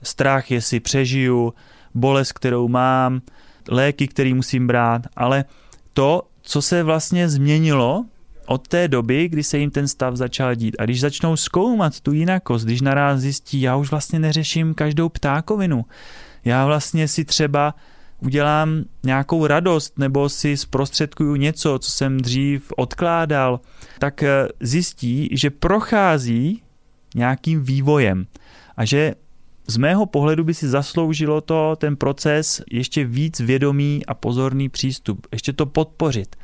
[0.02, 1.54] Strach, jestli přežiju,
[1.94, 3.20] bolest, kterou mám,
[3.68, 5.44] léky, který musím brát, ale
[5.92, 8.04] to, co se vlastně změnilo
[8.46, 10.76] od té doby, kdy se jim ten stav začal dít.
[10.78, 15.84] A když začnou zkoumat tu jinakost, když naraz zjistí, já už vlastně neřeším každou ptákovinu,
[16.46, 17.74] já vlastně si třeba
[18.22, 23.60] udělám nějakou radost nebo si zprostředkuju něco, co jsem dřív odkládal,
[23.98, 26.62] tak eh, zjistí, že prochází
[27.14, 28.26] nějakým vývojem
[28.76, 29.14] a že
[29.68, 35.26] z mého pohledu by si zasloužilo to ten proces ještě víc vědomý a pozorný přístup,
[35.32, 36.36] ještě to podpořit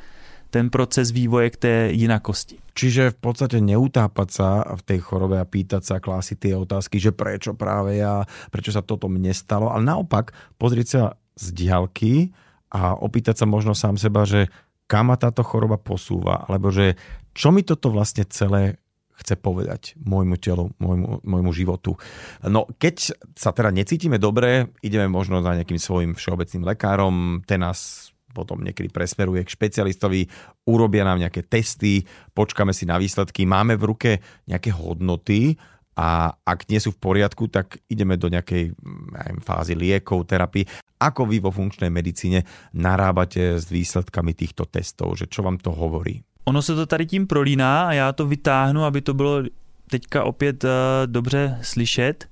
[0.53, 2.61] ten proces vývoje k té jinakosti.
[2.77, 7.09] Čiže v podstate neutápať sa v tej chorobe a pýtať sa, klásiť tie otázky, že
[7.09, 12.29] prečo práve ja, prečo sa toto mne stalo, ale naopak pozrieť sa z diaľky
[12.69, 14.53] a opýtať sa možno sám seba, že
[14.85, 16.93] kam ma choroba posúva, alebo že
[17.33, 18.77] čo mi toto vlastne celé
[19.13, 21.97] chce povedať môjmu telu, môjmu, môjmu životu.
[22.45, 28.12] No keď sa teda necítime dobre, ideme možno za nejakým svojim všeobecným lekárom, ten nás
[28.33, 30.25] potom niekedy presmeruje k špecialistovi,
[30.65, 34.11] urobia nám nejaké testy, počkáme si na výsledky, máme v ruke
[34.49, 35.55] nejaké hodnoty
[35.93, 38.73] a ak nie sú v poriadku, tak ideme do nejakej
[39.13, 40.65] neviem, fázy liekov, terapii.
[40.97, 42.41] Ako vy vo funkčnej medicíne
[42.73, 46.25] narábate s výsledkami týchto testov, že čo vám to hovorí?
[46.45, 49.43] Ono se to tady tím prolíná a já to vytáhnu, aby to bylo
[49.89, 50.69] teďka opět uh,
[51.05, 52.29] dobře slyšet.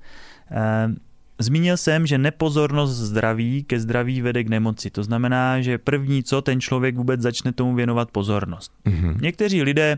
[0.52, 0.96] Uh,
[1.40, 4.90] Zmínil jsem, že nepozornost zdraví ke zdraví vede k nemoci.
[4.90, 8.72] To znamená, že první co, ten člověk vůbec začne tomu věnovat pozornost.
[8.86, 9.22] Mm-hmm.
[9.22, 9.98] Někteří lidé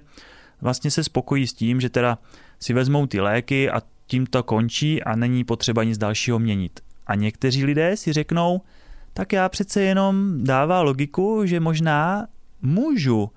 [0.61, 2.17] vlastně se spokojí s tím, že teda
[2.59, 6.79] si vezmou ty léky a tím to končí a není potřeba nic dalšího měnit.
[7.07, 8.61] A někteří lidé si řeknou,
[9.13, 12.27] tak já přece jenom dává logiku, že možná
[12.61, 13.29] můžu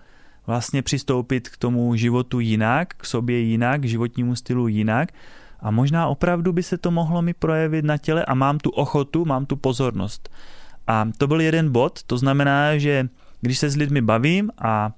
[0.46, 5.12] vlastně přistoupit k tomu životu jinak, k sobě jinak, k životnímu stylu jinak
[5.61, 9.25] a možná opravdu by se to mohlo mi projevit na těle a mám tu ochotu,
[9.25, 10.31] mám tu pozornost.
[10.87, 13.09] A to byl jeden bod, to znamená, že
[13.40, 14.92] když se s lidmi bavím a,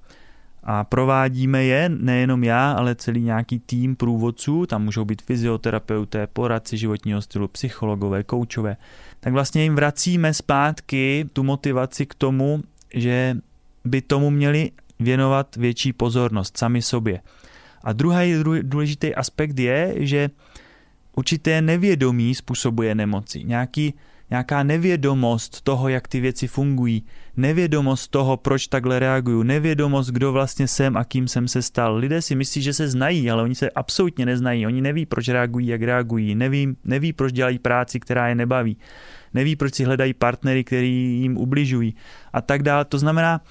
[0.63, 6.77] a provádíme je, nejenom já, ale celý nějaký tým průvodců, tam můžou být fyzioterapeuté, poradci
[6.77, 8.77] životního stylu, psychologové, koučové,
[9.19, 13.37] tak vlastně jim vracíme zpátky tu motivaci k tomu, že
[13.85, 17.21] by tomu měli věnovat větší pozornost sami sobě.
[17.83, 20.29] A druhý důležitý aspekt je, že
[21.15, 23.43] určité nevědomí způsobuje nemoci.
[23.43, 23.93] Nějaký,
[24.29, 27.03] nějaká nevědomost toho, jak ty věci fungují,
[27.37, 31.95] nevědomost toho, proč takhle reaguju, nevědomost, kdo vlastně jsem a kým jsem se stal.
[31.95, 34.67] Lidé si myslí, že se znají, ale oni se absolutně neznají.
[34.67, 38.77] Oni neví, proč reagují, jak reagují, neví, neví proč dělají práci, která je nebaví,
[39.33, 41.95] neví, proč si hledají partnery, který jim ubližují
[42.33, 42.85] a tak dále.
[42.85, 43.41] To znamená,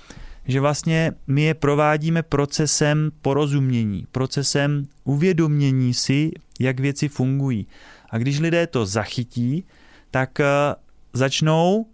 [0.48, 6.30] že vlastně my je provádíme procesem porozumění, procesem uvědomění si,
[6.60, 7.66] jak věci fungují.
[8.10, 9.64] A když lidé to zachytí,
[10.10, 10.46] tak eh,
[11.12, 11.86] začnou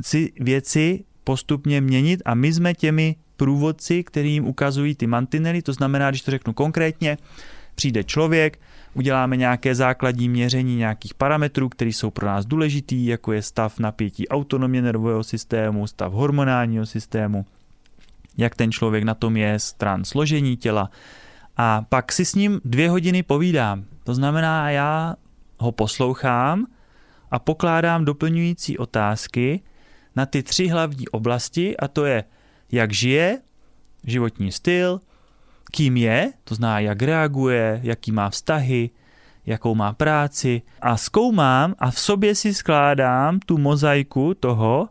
[0.00, 5.72] si věci postupně měnit a my jsme těmi průvodci, který jim ukazují ty mantinely, to
[5.72, 7.18] znamená, když to řeknu konkrétně,
[7.74, 8.58] přijde člověk,
[8.94, 14.28] uděláme nějaké základní měření nějakých parametrů, které jsou pro nás důležitý, jako je stav napětí
[14.28, 17.46] autonomie nervového systému, stav hormonálního systému,
[18.36, 20.90] jak ten člověk na tom je, stran složení těla.
[21.56, 23.84] A pak si s ním dvě hodiny povídám.
[24.04, 25.14] To znamená, já
[25.58, 26.66] ho poslouchám
[27.30, 29.60] a pokládám doplňující otázky
[30.16, 32.24] na ty tři hlavní oblasti a to je,
[32.72, 33.40] jak žije,
[34.04, 35.00] životní styl,
[35.72, 38.90] kým je, to znamená, jak reaguje, jaký má vztahy,
[39.46, 44.88] jakou má práci a zkoumám a v sobě si skládám tu mozaiku toho,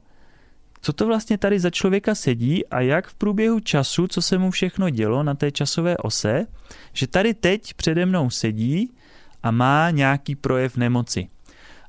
[0.86, 4.52] co to vlastně tady za člověka sedí a jak v průběhu času, co se mu
[4.52, 6.46] všechno dělo na té časové ose,
[6.94, 8.92] že tady teď přede mnou sedí
[9.44, 11.28] a má nějaký projev nemoci.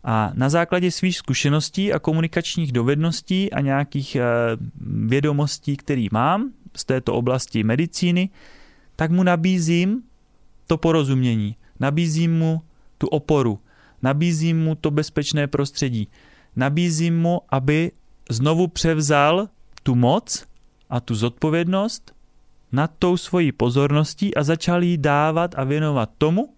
[0.05, 4.23] A na základě svých zkušeností a komunikačních dovedností a nějakých eh,
[5.07, 8.31] vědomostí, které mám z této oblasti medicíny,
[8.97, 10.03] tak mu nabízím
[10.67, 12.63] to porozumění, nabízím mu
[12.99, 13.61] tu oporu,
[14.03, 16.09] nabízím mu to bezpečné prostředí,
[16.57, 17.91] nabízím mu, aby
[18.31, 19.49] znovu převzal
[19.83, 20.47] tu moc
[20.91, 22.15] a tu zodpovědnost
[22.73, 26.55] nad tou svojí pozorností a začal jí dávat a věnovat tomu,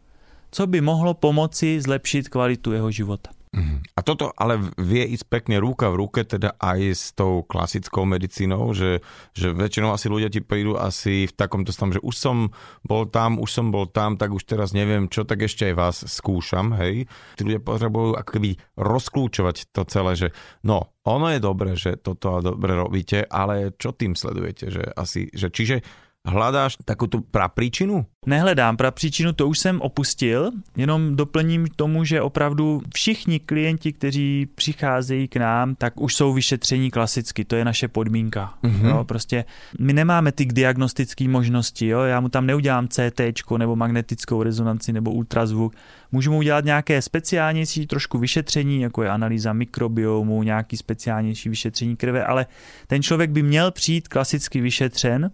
[0.50, 3.31] co by mohlo pomoci zlepšit kvalitu jeho života.
[3.49, 3.97] Mhm.
[3.97, 8.77] A toto ale vie ísť pekne ruka v ruke teda aj s tou klasickou medicínou,
[8.77, 9.01] že,
[9.33, 12.37] že väčšinou asi ľudia ti prídu asi v takomto stavu, že už som
[12.85, 15.97] bol tam, už som bol tam, tak už teraz neviem čo, tak ešte aj vás
[16.05, 17.09] skúšam, hej.
[17.35, 20.29] Tí ľudia potrebujú ako keby rozklúčovať to celé, že
[20.63, 25.49] no, ono je dobré, že toto dobre robíte, ale čo tým sledujete, že asi, že
[25.49, 25.81] čiže
[26.29, 28.07] Hledáš takovou tu prapříčinu?
[28.27, 35.29] Nehledám prapříčinu, to už jsem opustil, jenom doplním tomu, že opravdu všichni klienti, kteří přicházejí
[35.29, 38.55] k nám, tak už jsou vyšetření klasicky, to je naše podmínka.
[38.62, 38.88] Mm-hmm.
[38.88, 39.45] Jo, prostě
[39.81, 42.01] my nemáme ty diagnostické možnosti, jo?
[42.01, 43.21] já mu tam neudělám CT
[43.59, 45.75] nebo magnetickou rezonanci nebo ultrazvuk,
[46.12, 52.25] můžu mu udělat nějaké speciálnější trošku vyšetření, jako je analýza mikrobiomu, nějaký speciálnější vyšetření krve,
[52.25, 52.47] ale
[52.87, 55.31] ten člověk by měl přijít klasicky vyšetřen,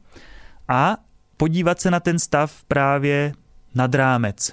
[0.68, 0.96] a
[1.36, 3.32] podívat se na ten stav právě
[3.74, 4.52] nad rámec.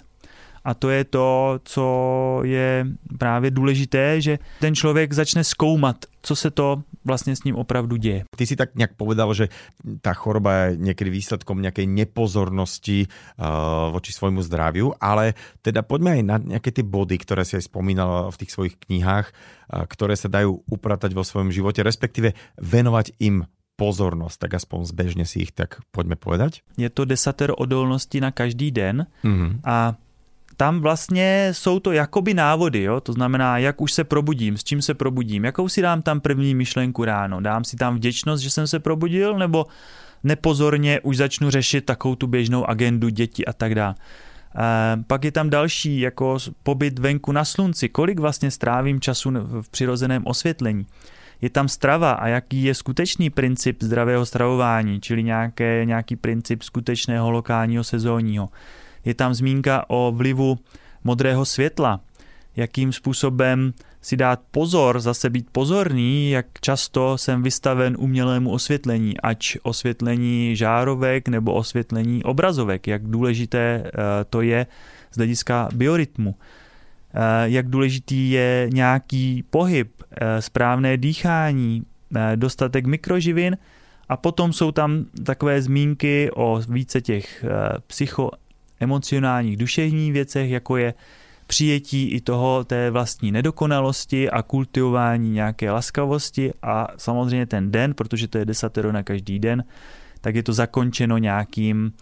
[0.63, 1.85] A to je to, co
[2.45, 2.85] je
[3.17, 8.23] právě důležité, že ten člověk začne zkoumat, co se to vlastně s ním opravdu děje.
[8.37, 9.49] Ty si tak nějak povedal, že
[10.01, 13.45] ta choroba je někdy výsledkom nějaké nepozornosti uh,
[13.93, 18.31] voči svojmu zdraviu, ale teda poďme aj na nějaké ty body, které si aj spomínal
[18.31, 23.49] v těch svojich knihách, uh, které se dají upratať vo svojom živote, respektive venovať im
[23.81, 26.61] pozornost, tak aspoň zbežně si ich tak pojďme povedať.
[26.77, 29.65] Je to desatero odolnosti na každý den mm-hmm.
[29.65, 29.97] a
[30.57, 33.01] tam vlastně jsou to jakoby návody, jo?
[33.01, 36.53] to znamená, jak už se probudím, s čím se probudím, jakou si dám tam první
[36.55, 39.65] myšlenku ráno, dám si tam vděčnost, že jsem se probudil, nebo
[40.23, 43.95] nepozorně už začnu řešit takovou tu běžnou agendu děti a tak dále.
[45.07, 50.21] Pak je tam další, jako pobyt venku na slunci, kolik vlastně strávím času v přirozeném
[50.25, 50.85] osvětlení
[51.41, 57.31] je tam strava a jaký je skutečný princip zdravého stravování, čili nějaké, nějaký princip skutečného
[57.31, 58.49] lokálního sezónního.
[59.05, 60.59] Je tam zmínka o vlivu
[61.03, 61.99] modrého světla,
[62.55, 69.57] jakým způsobem si dát pozor, zase být pozorný, jak často jsem vystaven umělému osvětlení, ať
[69.63, 73.91] osvětlení žárovek nebo osvětlení obrazovek, jak důležité eh,
[74.29, 74.67] to je
[75.11, 76.35] z hlediska biorytmu.
[77.13, 81.83] Eh, jak důležitý je nějaký pohyb, eh, správné dýchání,
[82.15, 83.57] eh, dostatek mikroživin
[84.09, 87.45] a potom jsou tam takové zmínky o více těch
[87.87, 90.93] psychoemocionálních duševních věcech, jako je
[91.47, 98.27] přijetí i toho té vlastní nedokonalosti a kultivování nějaké laskavosti a samozřejmě ten den, protože
[98.27, 99.63] to je desatero na každý den,
[100.21, 101.93] tak je to zakončeno nějakým,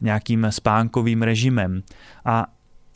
[0.00, 1.82] nějakým spánkovým režimem.
[2.24, 2.46] A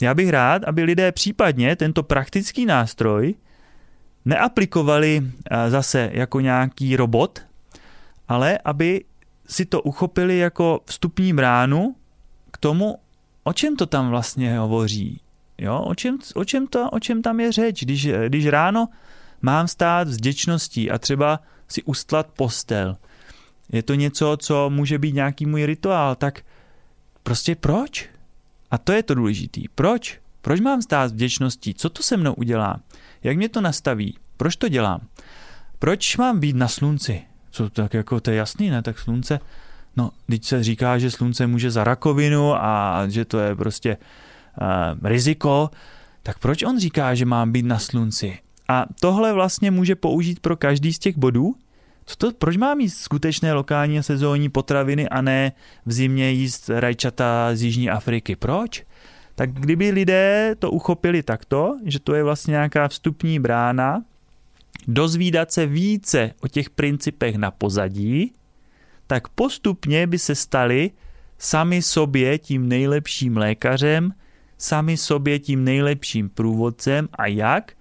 [0.01, 3.35] já bych rád, aby lidé případně tento praktický nástroj
[4.25, 7.43] neaplikovali eh, zase jako nějaký robot,
[8.29, 9.05] ale aby
[9.49, 11.97] si to uchopili jako vstupní bránu
[12.51, 12.99] k tomu,
[13.45, 15.21] o čem to tam vlastně hovoří.
[15.59, 15.81] Jo?
[15.81, 18.89] O, čem, o, čem to, o čem tam je řeč, když, když ráno
[19.43, 22.97] mám stát vděčností a třeba si ustlat postel.
[23.73, 26.43] Je to něco, co může být nějaký můj rituál, tak
[27.23, 28.09] prostě proč?
[28.71, 29.61] A to je to důležité.
[29.75, 30.21] Proč?
[30.43, 31.75] Proč mám stát vděčností?
[31.75, 32.81] Co to se mnou udělá?
[33.23, 34.19] Jak mě to nastaví?
[34.37, 35.01] Proč to dělám?
[35.79, 37.23] Proč mám být na slunci?
[37.51, 38.83] Co tak jako to je jasný, ne?
[38.83, 39.41] Tak slunce,
[39.97, 45.09] no, když se říká, že slunce může za rakovinu a že to je prostě uh,
[45.09, 45.71] riziko,
[46.23, 48.39] tak proč on říká, že mám být na slunci?
[48.69, 51.55] A tohle vlastně může použít pro každý z těch bodů,
[52.07, 55.53] co to, proč mám jíst skutečné lokální a sezónní potraviny a ne
[55.87, 58.37] v zimě jíst rajčata z Jižní Afriky?
[58.37, 58.85] Proč?
[59.35, 64.05] Tak kdyby lidé to uchopili takto, že to je vlastně nějaká vstupní brána,
[64.89, 68.33] dozvídat se více o těch principech na pozadí,
[69.07, 70.91] tak postupně by se stali
[71.39, 74.13] sami sobě tím nejlepším lékařem,
[74.59, 77.73] sami sobě tím nejlepším průvodcem a jak?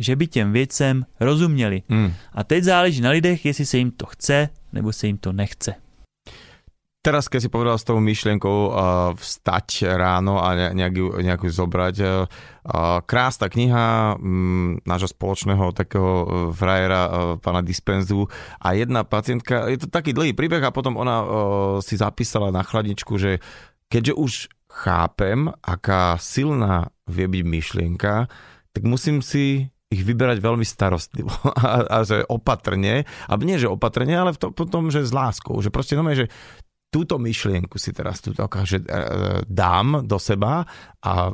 [0.00, 1.82] Že by těm věcem rozuměli.
[1.88, 2.12] Mm.
[2.32, 5.76] A teď záleží na lidech, jestli se jim to chce, nebo se jim to nechce.
[7.00, 8.72] Teraz, keď si povedal s tou myšlienkou uh,
[9.16, 12.28] vstať ráno a ne, nejakú, nejakú zobrať, uh,
[13.08, 18.28] krásna kniha um, nášho spoločného takého frajera, uh, pána Dispenzu
[18.60, 21.26] a jedna pacientka, je to taký dlhý príbeh a potom ona uh,
[21.80, 23.40] si zapísala na chladničku, že
[23.88, 24.32] keďže už
[24.68, 28.28] chápem, aká silná vie byť myšlienka,
[28.76, 31.34] tak musím si ich vyberať veľmi starostlivo
[31.66, 35.58] a, a že opatrne, alebo nie, že opatrne, ale v to, potom, že s láskou,
[35.58, 36.30] že proste no, že
[36.90, 39.02] túto myšlienku si teraz túto že, e,
[39.46, 40.66] dám do seba
[41.02, 41.30] a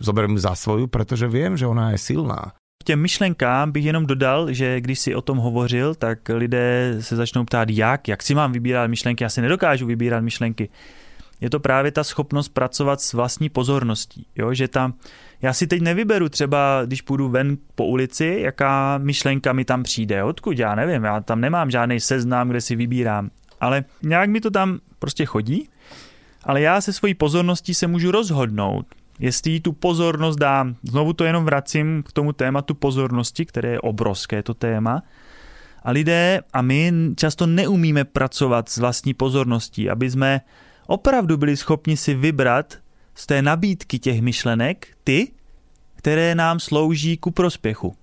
[0.00, 2.52] zoberiem ju za svoju, protože viem, že ona je silná.
[2.84, 7.44] Těm myšlenkám bych jenom dodal, že když si o tom hovořil, tak lidé se začnou
[7.44, 10.68] ptát, jak, jak si mám vybírat myšlenky, já si nedokážu vybírat myšlenky.
[11.44, 14.54] Je to právě ta schopnost pracovat s vlastní pozorností, jo?
[14.54, 14.94] že tam,
[15.42, 20.22] já si teď nevyberu třeba, když půjdu ven po ulici, jaká myšlenka mi tam přijde,
[20.22, 23.30] odkud, já nevím, já tam nemám žádný seznam, kde si vybírám,
[23.60, 25.68] ale nějak mi to tam prostě chodí,
[26.44, 28.86] ale já se svojí pozorností se můžu rozhodnout,
[29.18, 34.42] jestli tu pozornost dám, znovu to jenom vracím k tomu tématu pozornosti, které je obrovské
[34.42, 35.02] to téma,
[35.82, 40.40] a lidé a my často neumíme pracovat s vlastní pozorností, aby jsme
[40.86, 42.78] opravdu byli schopni si vybrat
[43.14, 45.32] z té nabídky těch myšlenek ty,
[45.96, 47.94] které nám slouží ku prospěchu.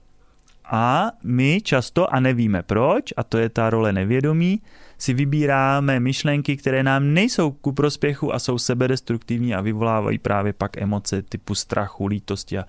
[0.66, 4.62] A my často, a nevíme proč, a to je ta role nevědomí,
[4.98, 10.78] si vybíráme myšlenky, které nám nejsou ku prospěchu a jsou sebedestruktivní a vyvolávají právě pak
[10.78, 12.66] emoce typu strachu, lítosti a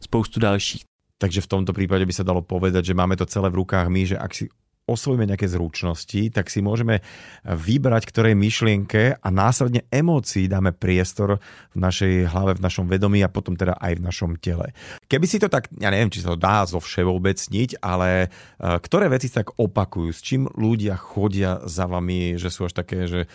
[0.00, 0.84] spoustu dalších.
[1.18, 4.02] Takže v tomto prípade by sa dalo povedať, že máme to celé v rukách my,
[4.10, 4.50] že ak si
[4.86, 7.00] osvojíme nejaké zručnosti, tak si môžeme
[7.46, 11.38] vybrať ktorej myšlienke a následne emócií dáme priestor
[11.72, 14.74] v našej hlave, v našom vedomí a potom teda aj v našom tele.
[15.06, 18.28] Keby si to tak, ja neviem, či sa to dá zo všeobecniť, ale e,
[18.58, 23.06] ktoré veci sa tak opakujú, s čím ľudia chodia za vami, že sú až také,
[23.06, 23.30] že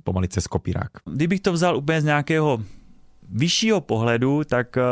[0.00, 1.04] pomaly cez kopírák?
[1.04, 2.62] Kdybych to vzal úplně z nějakého
[3.28, 4.82] vyššího pohledu, tak e,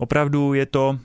[0.00, 0.98] opravdu je to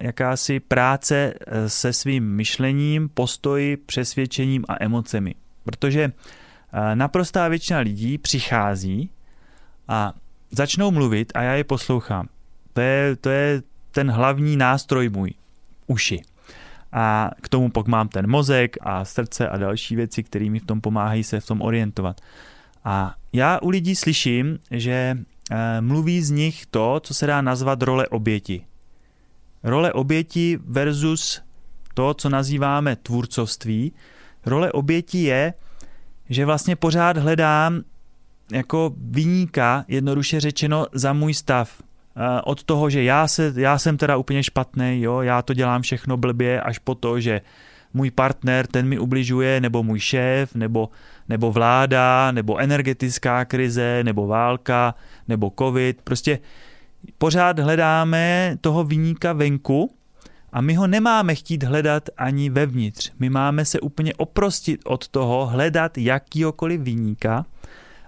[0.00, 5.34] jakási práce e, se svým myšlením, postoji, přesvědčením a emocemi.
[5.64, 6.12] Protože e,
[6.96, 9.10] naprostá většina lidí přichází
[9.88, 10.12] a
[10.50, 12.28] začnou mluvit a já je poslouchám.
[12.72, 15.30] To je, to je ten hlavní nástroj můj,
[15.86, 16.22] uši.
[16.92, 20.66] A k tomu pak mám ten mozek a srdce a další věci, které mi v
[20.66, 22.20] tom pomáhají se v tom orientovat.
[22.84, 25.18] A já u lidí slyším, že
[25.80, 28.64] mluví z nich to, co se dá nazvat role oběti.
[29.62, 31.42] Role oběti versus
[31.94, 33.92] to, co nazýváme tvůrcovství.
[34.46, 35.54] Role oběti je,
[36.28, 37.80] že vlastně pořád hledám
[38.52, 41.82] jako vyníka, jednoduše řečeno, za můj stav.
[42.44, 46.16] Od toho, že já, se, já jsem teda úplně špatný, jo, já to dělám všechno
[46.16, 47.40] blbě, až po to, že
[47.94, 50.88] můj partner, ten mi ubližuje, nebo můj šéf, nebo,
[51.30, 54.94] nebo vláda, nebo energetická krize, nebo válka,
[55.28, 56.02] nebo covid.
[56.02, 56.38] Prostě
[57.18, 59.94] pořád hledáme toho vyníka venku
[60.52, 63.12] a my ho nemáme chtít hledat ani vevnitř.
[63.18, 67.46] My máme se úplně oprostit od toho, hledat jakýkoliv vyníka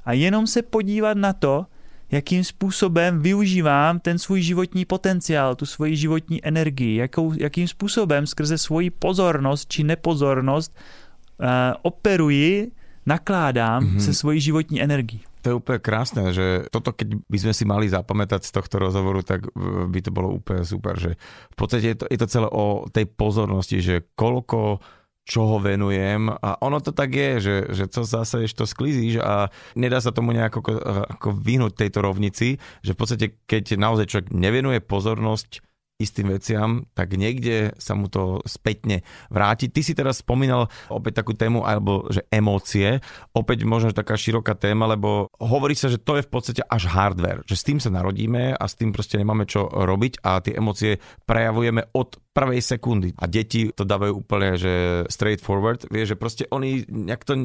[0.05, 1.67] a jenom se podívat na to,
[2.11, 8.59] jakým způsobem využívám ten svůj životní potenciál, tu svoji životní energii, jakou, jakým způsobem skrze
[8.59, 11.47] svoji pozornost či nepozornost uh,
[11.83, 12.71] operuji,
[13.07, 14.01] nakládám mm-hmm.
[14.01, 15.21] se svojí životní energií.
[15.43, 19.27] To je úplne krásne, že toto keď by sme si mali zapamätať z tohto rozhovoru,
[19.27, 19.51] tak
[19.91, 21.19] by to bolo úplne super, že
[21.51, 24.79] v podstate je to, je to celé o tej pozornosti, že koľko
[25.23, 30.03] čoho venujem a ono to tak je, že, že co zase to sklizíš a nedá
[30.03, 30.79] sa tomu nejako
[31.11, 35.63] ako vyhnúť tejto rovnici, že v podstate keď naozaj človek nevenuje pozornosť
[36.03, 39.71] istým veciam, tak niekde sa mu to spätne vráti.
[39.71, 42.99] Ty si teraz spomínal opäť takú tému, alebo že emócie,
[43.33, 47.47] opäť možno taká široká téma, lebo hovorí sa, že to je v podstate až hardware,
[47.47, 50.99] že s tým sa narodíme a s tým proste nemáme čo robiť a tie emócie
[51.25, 53.13] prejavujeme od prvej sekundy.
[53.21, 57.37] A deti to dávajú úplne, že straight forward, vie, že proste oni nejak to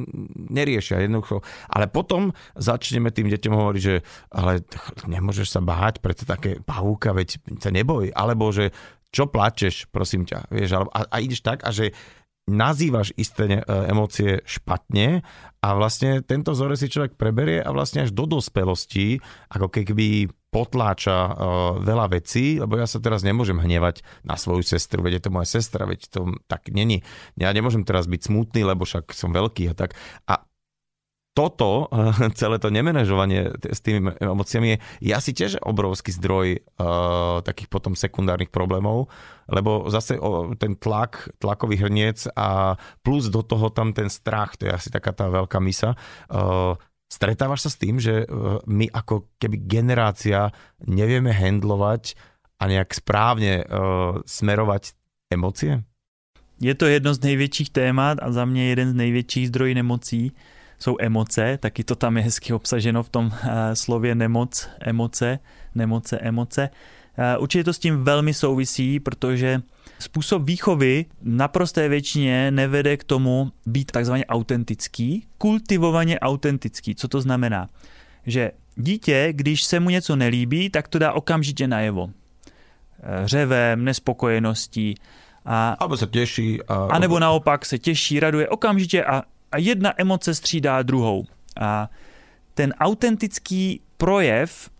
[0.47, 1.43] neriešia jednoducho.
[1.67, 4.63] Ale potom začneme tým deťom hovoriť, že ale
[5.05, 8.15] nemôžeš sa báť, preto také pavúka, veď sa neboj.
[8.15, 8.71] Alebo že
[9.11, 11.95] čo plačeš, prosím ťa, vieš, a, a ideš tak a že
[12.47, 13.61] nazývaš isté e,
[13.91, 15.19] emócie špatne
[15.59, 19.19] a vlastne tento vzorec si človek preberie a vlastne až do dospelosti,
[19.51, 21.33] ako keby potláča uh,
[21.85, 25.45] veľa vecí, lebo ja sa teraz nemôžem hnevať na svoju sestru, veď je to moja
[25.45, 27.05] sestra, veď to tak není.
[27.37, 29.93] Ja nemôžem teraz byť smutný, lebo však som veľký a tak.
[30.25, 30.41] A
[31.37, 31.85] toto,
[32.41, 37.93] celé to nemenežovanie s tými emóciami je, je asi tiež obrovský zdroj uh, takých potom
[37.93, 39.13] sekundárnych problémov,
[39.45, 42.73] lebo zase o, ten tlak, tlakový hrniec a
[43.05, 45.93] plus do toho tam ten strach, to je asi taká tá veľká misa.
[46.25, 46.73] Uh,
[47.07, 50.51] stretávaš sa s tým, že uh, my ako keby generácia
[50.83, 52.15] nevieme handlovať
[52.59, 54.93] a nejak správne uh, smerovať
[55.31, 55.83] emócie?
[56.57, 60.31] Je to jedno z největších témat a za mě jeden z největších zdrojů nemocí
[60.79, 63.33] jsou emoce, taky to tam je hezky obsaženo v tom uh,
[63.73, 65.39] slově nemoc, emoce,
[65.75, 66.69] nemoce, emoce.
[67.17, 69.61] Uh, určitě to s tím velmi souvisí, protože
[69.99, 76.95] způsob výchovy naprosté většině nevede k tomu být takzvaně autentický, kultivovaně autentický.
[76.95, 77.67] Co to znamená?
[78.25, 82.09] Že dítě, když se mu něco nelíbí, tak to dá okamžitě najevo.
[83.03, 84.95] Eh, řevem, nespokojeností.
[85.45, 86.63] A, Abo se těší.
[86.63, 86.75] A...
[86.75, 91.25] a nebo naopak se těší, raduje okamžitě a, a jedna emoce střídá druhou.
[91.59, 91.89] A
[92.53, 94.76] ten autentický projev eh,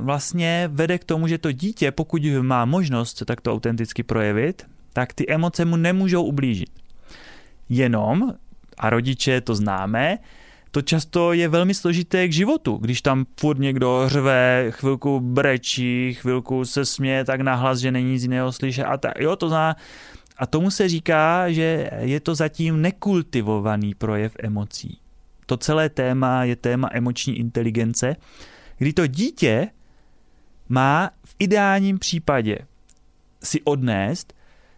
[0.00, 5.12] vlastně vede k tomu, že to dítě, pokud má možnost se takto autenticky projevit, tak
[5.12, 6.70] ty emoce mu nemůžou ublížit.
[7.68, 8.34] Jenom,
[8.78, 10.18] a rodiče to známe,
[10.70, 12.76] to často je velmi složité k životu.
[12.76, 18.22] Když tam furt někdo řve, chvilku brečí, chvilku se směje tak nahlas, že není nic
[18.22, 19.76] jiného slyšet a tak, jo, to zná.
[20.36, 24.98] A tomu se říká, že je to zatím nekultivovaný projev emocí.
[25.46, 28.16] To celé téma je téma emoční inteligence,
[28.82, 29.70] kdy to dítě
[30.68, 32.58] má v ideálním případě
[33.42, 34.34] si odnést,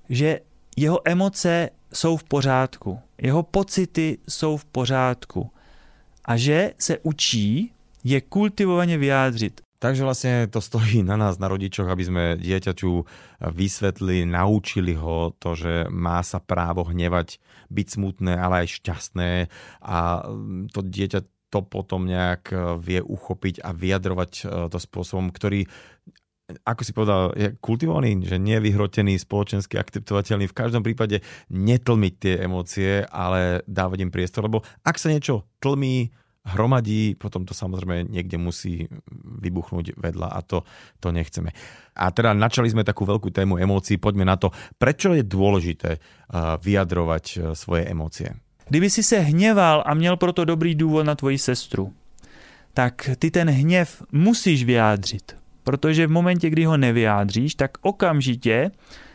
[0.09, 0.41] že
[0.77, 5.51] jeho emoce jsou v pořádku, jeho pocity jsou v pořádku,
[6.25, 7.73] a že se učí
[8.05, 9.61] je kultivovaně vyjádřit.
[9.85, 13.05] Takže vlastne to stojí na nás, na rodičoch, aby sme dieťaťu
[13.53, 17.37] vysvetli, naučili ho to, že má sa právo hnevať,
[17.69, 19.31] byť smutné, ale aj šťastné
[19.85, 20.25] a
[20.73, 21.21] to dieťa
[21.55, 22.51] to potom nejak
[22.83, 25.71] vie uchopiť a vyjadrovať e, to spôsobom, ktorý
[26.45, 30.45] ako si povedal, je kultivovaný, že nie je vyhrotený, spoločensky akceptovateľný.
[30.45, 36.13] V každom prípade netlmiť tie emócie, ale dávať im priestor, lebo ak sa niečo tlmí,
[36.45, 38.85] hromadí, potom to samozrejme niekde musí
[39.41, 40.69] vybuchnúť vedľa a to,
[41.01, 41.49] to nechceme.
[41.97, 46.05] A teda načali sme takú veľkú tému emócií, poďme na to, prečo je dôležité
[46.61, 48.44] vyjadrovať e, svoje emócie.
[48.69, 51.93] Kdyby si se hněval a měl proto dobrý důvod na tvoji sestru,
[52.75, 55.37] tak ty ten hněv musíš vyjádřit.
[55.65, 58.71] Protože v momentě, kdy ho nevyjádříš, tak okamžitě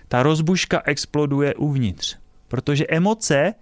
[0.07, 2.17] ta rozbuška exploduje uvnitř.
[2.47, 3.53] Protože emoce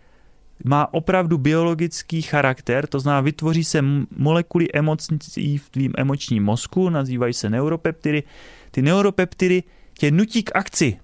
[0.64, 3.82] má opravdu biologický charakter, to znamená, vytvoří se
[4.18, 8.24] molekuly emocí v tvým emočním mozku, nazývají se neuropeptidy.
[8.72, 9.64] Ty neuropeptidy
[9.98, 11.00] tě nutí k akci.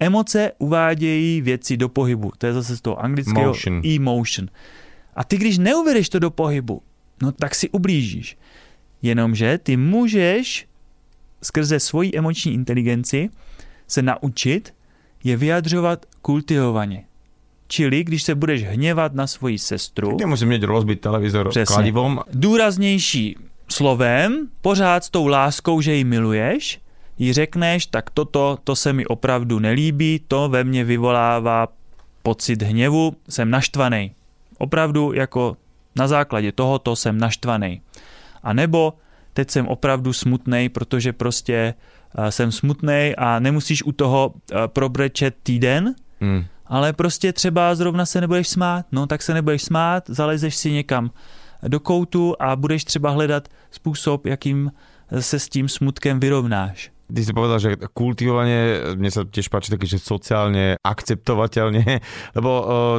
[0.00, 2.32] Emoce uvádějí věci do pohybu.
[2.38, 3.82] To je zase z toho anglického motion.
[3.94, 4.48] emotion.
[5.16, 6.82] A ty, když neuvedeš to do pohybu,
[7.22, 8.38] no tak si ublížíš.
[9.02, 10.66] Jenomže ty můžeš
[11.42, 13.30] skrze svoji emoční inteligenci
[13.88, 14.74] se naučit
[15.24, 17.04] je vyjadřovat kultivovaně.
[17.68, 20.16] Čili, když se budeš hněvat na svoji sestru...
[20.20, 22.20] Nemusím mít rozbit televizor přesně, kladivom.
[22.32, 23.36] Důraznější
[23.68, 26.80] slovem, pořád s tou láskou, že ji miluješ,
[27.20, 31.68] jí řekneš, tak toto, to se mi opravdu nelíbí, to ve mně vyvolává
[32.22, 34.12] pocit hněvu, jsem naštvaný.
[34.58, 35.56] Opravdu jako
[35.96, 37.82] na základě tohoto jsem naštvaný.
[38.42, 38.94] A nebo
[39.32, 41.74] teď jsem opravdu smutný, protože prostě
[42.18, 46.44] uh, jsem smutný a nemusíš u toho uh, probrečet týden, hmm.
[46.66, 51.10] ale prostě třeba zrovna se nebudeš smát, no tak se nebudeš smát, zalezeš si někam
[51.68, 54.72] do koutu a budeš třeba hledat způsob, jakým
[55.20, 56.90] se s tím smutkem vyrovnáš.
[57.10, 61.84] Ty si povedal, že kultivovanie, mne sa tiež páči také, že sociálne akceptovateľne,
[62.38, 62.50] lebo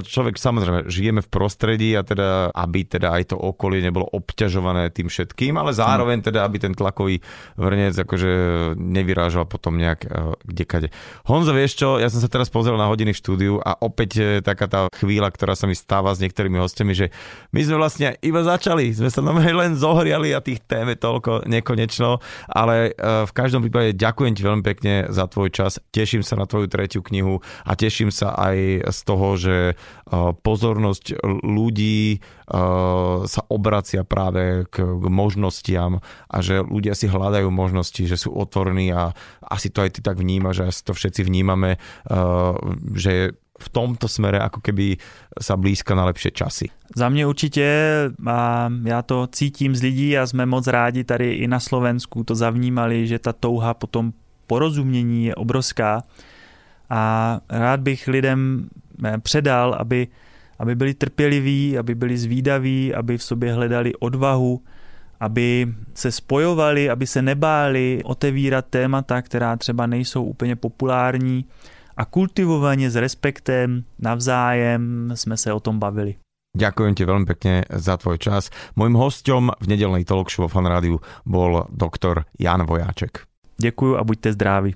[0.04, 5.08] človek samozrejme žijeme v prostredí a teda, aby teda aj to okolie nebolo obťažované tým
[5.08, 7.24] všetkým, ale zároveň teda, aby ten tlakový
[7.56, 8.32] vrnec akože
[8.76, 10.06] nevyrážal potom nejak
[10.46, 10.92] kdekade.
[11.26, 14.24] Honzo, vieš čo, ja som sa teraz pozrel na hodiny v štúdiu a opäť e,
[14.44, 17.08] taká tá chvíľa, ktorá sa mi stáva s niektorými hostiami, že
[17.56, 22.20] my sme vlastne iba začali, sme sa len zohriali a tých tém je toľko nekonečno,
[22.52, 26.50] ale e, v každom prípade ďakujem ti veľmi pekne za tvoj čas, teším sa na
[26.50, 29.74] tvoju tretiu knihu a teším sa aj z toho, že e,
[30.42, 32.20] pozornosť ľudí e,
[33.30, 39.14] sa obracia práve k, možnostiam a že ľudia si hľadajú možnosti, že sú otvorení a
[39.46, 42.18] asi to aj ty tak vnímaš, že asi to všetci vnímame, e,
[42.98, 44.98] že v tomto smere ako keby
[45.38, 46.68] sa blízka na lepšie časy.
[46.96, 47.66] Za mě určitě
[48.28, 52.36] a já to cítím z lidí a jsme moc rádi tady i na Slovensku to
[52.36, 54.14] zavnímali, že ta touha po tom
[54.48, 56.04] porozumění je obrovská
[56.90, 58.70] a rád bych lidem
[59.06, 60.08] eh, předal, aby
[60.62, 64.62] aby byli trpěliví, aby byli zvídaví, aby v sobě hledali odvahu,
[65.20, 71.46] aby se spojovali, aby se nebáli otevírat témata, která třeba nejsou úplně populární
[72.02, 76.16] a kultivovaně s respektem navzájem jsme se o tom bavili.
[76.52, 78.52] Ďakujem ti veľmi pekne za tvoj čas.
[78.76, 83.24] Mojím hostom v nedelnej talk show Fan Rádiu bol doktor Jan Vojáček.
[83.56, 84.76] Děkuju a buďte zdraví.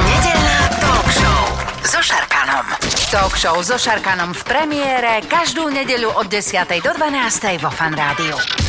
[0.00, 1.44] Nedelná talk show
[1.84, 2.66] so Šarkanom.
[3.12, 6.56] Talk show so Šarkanom v premiére každú nedeľu od 10.
[6.80, 7.60] do 12.
[7.60, 8.65] vo Fan Rádiu.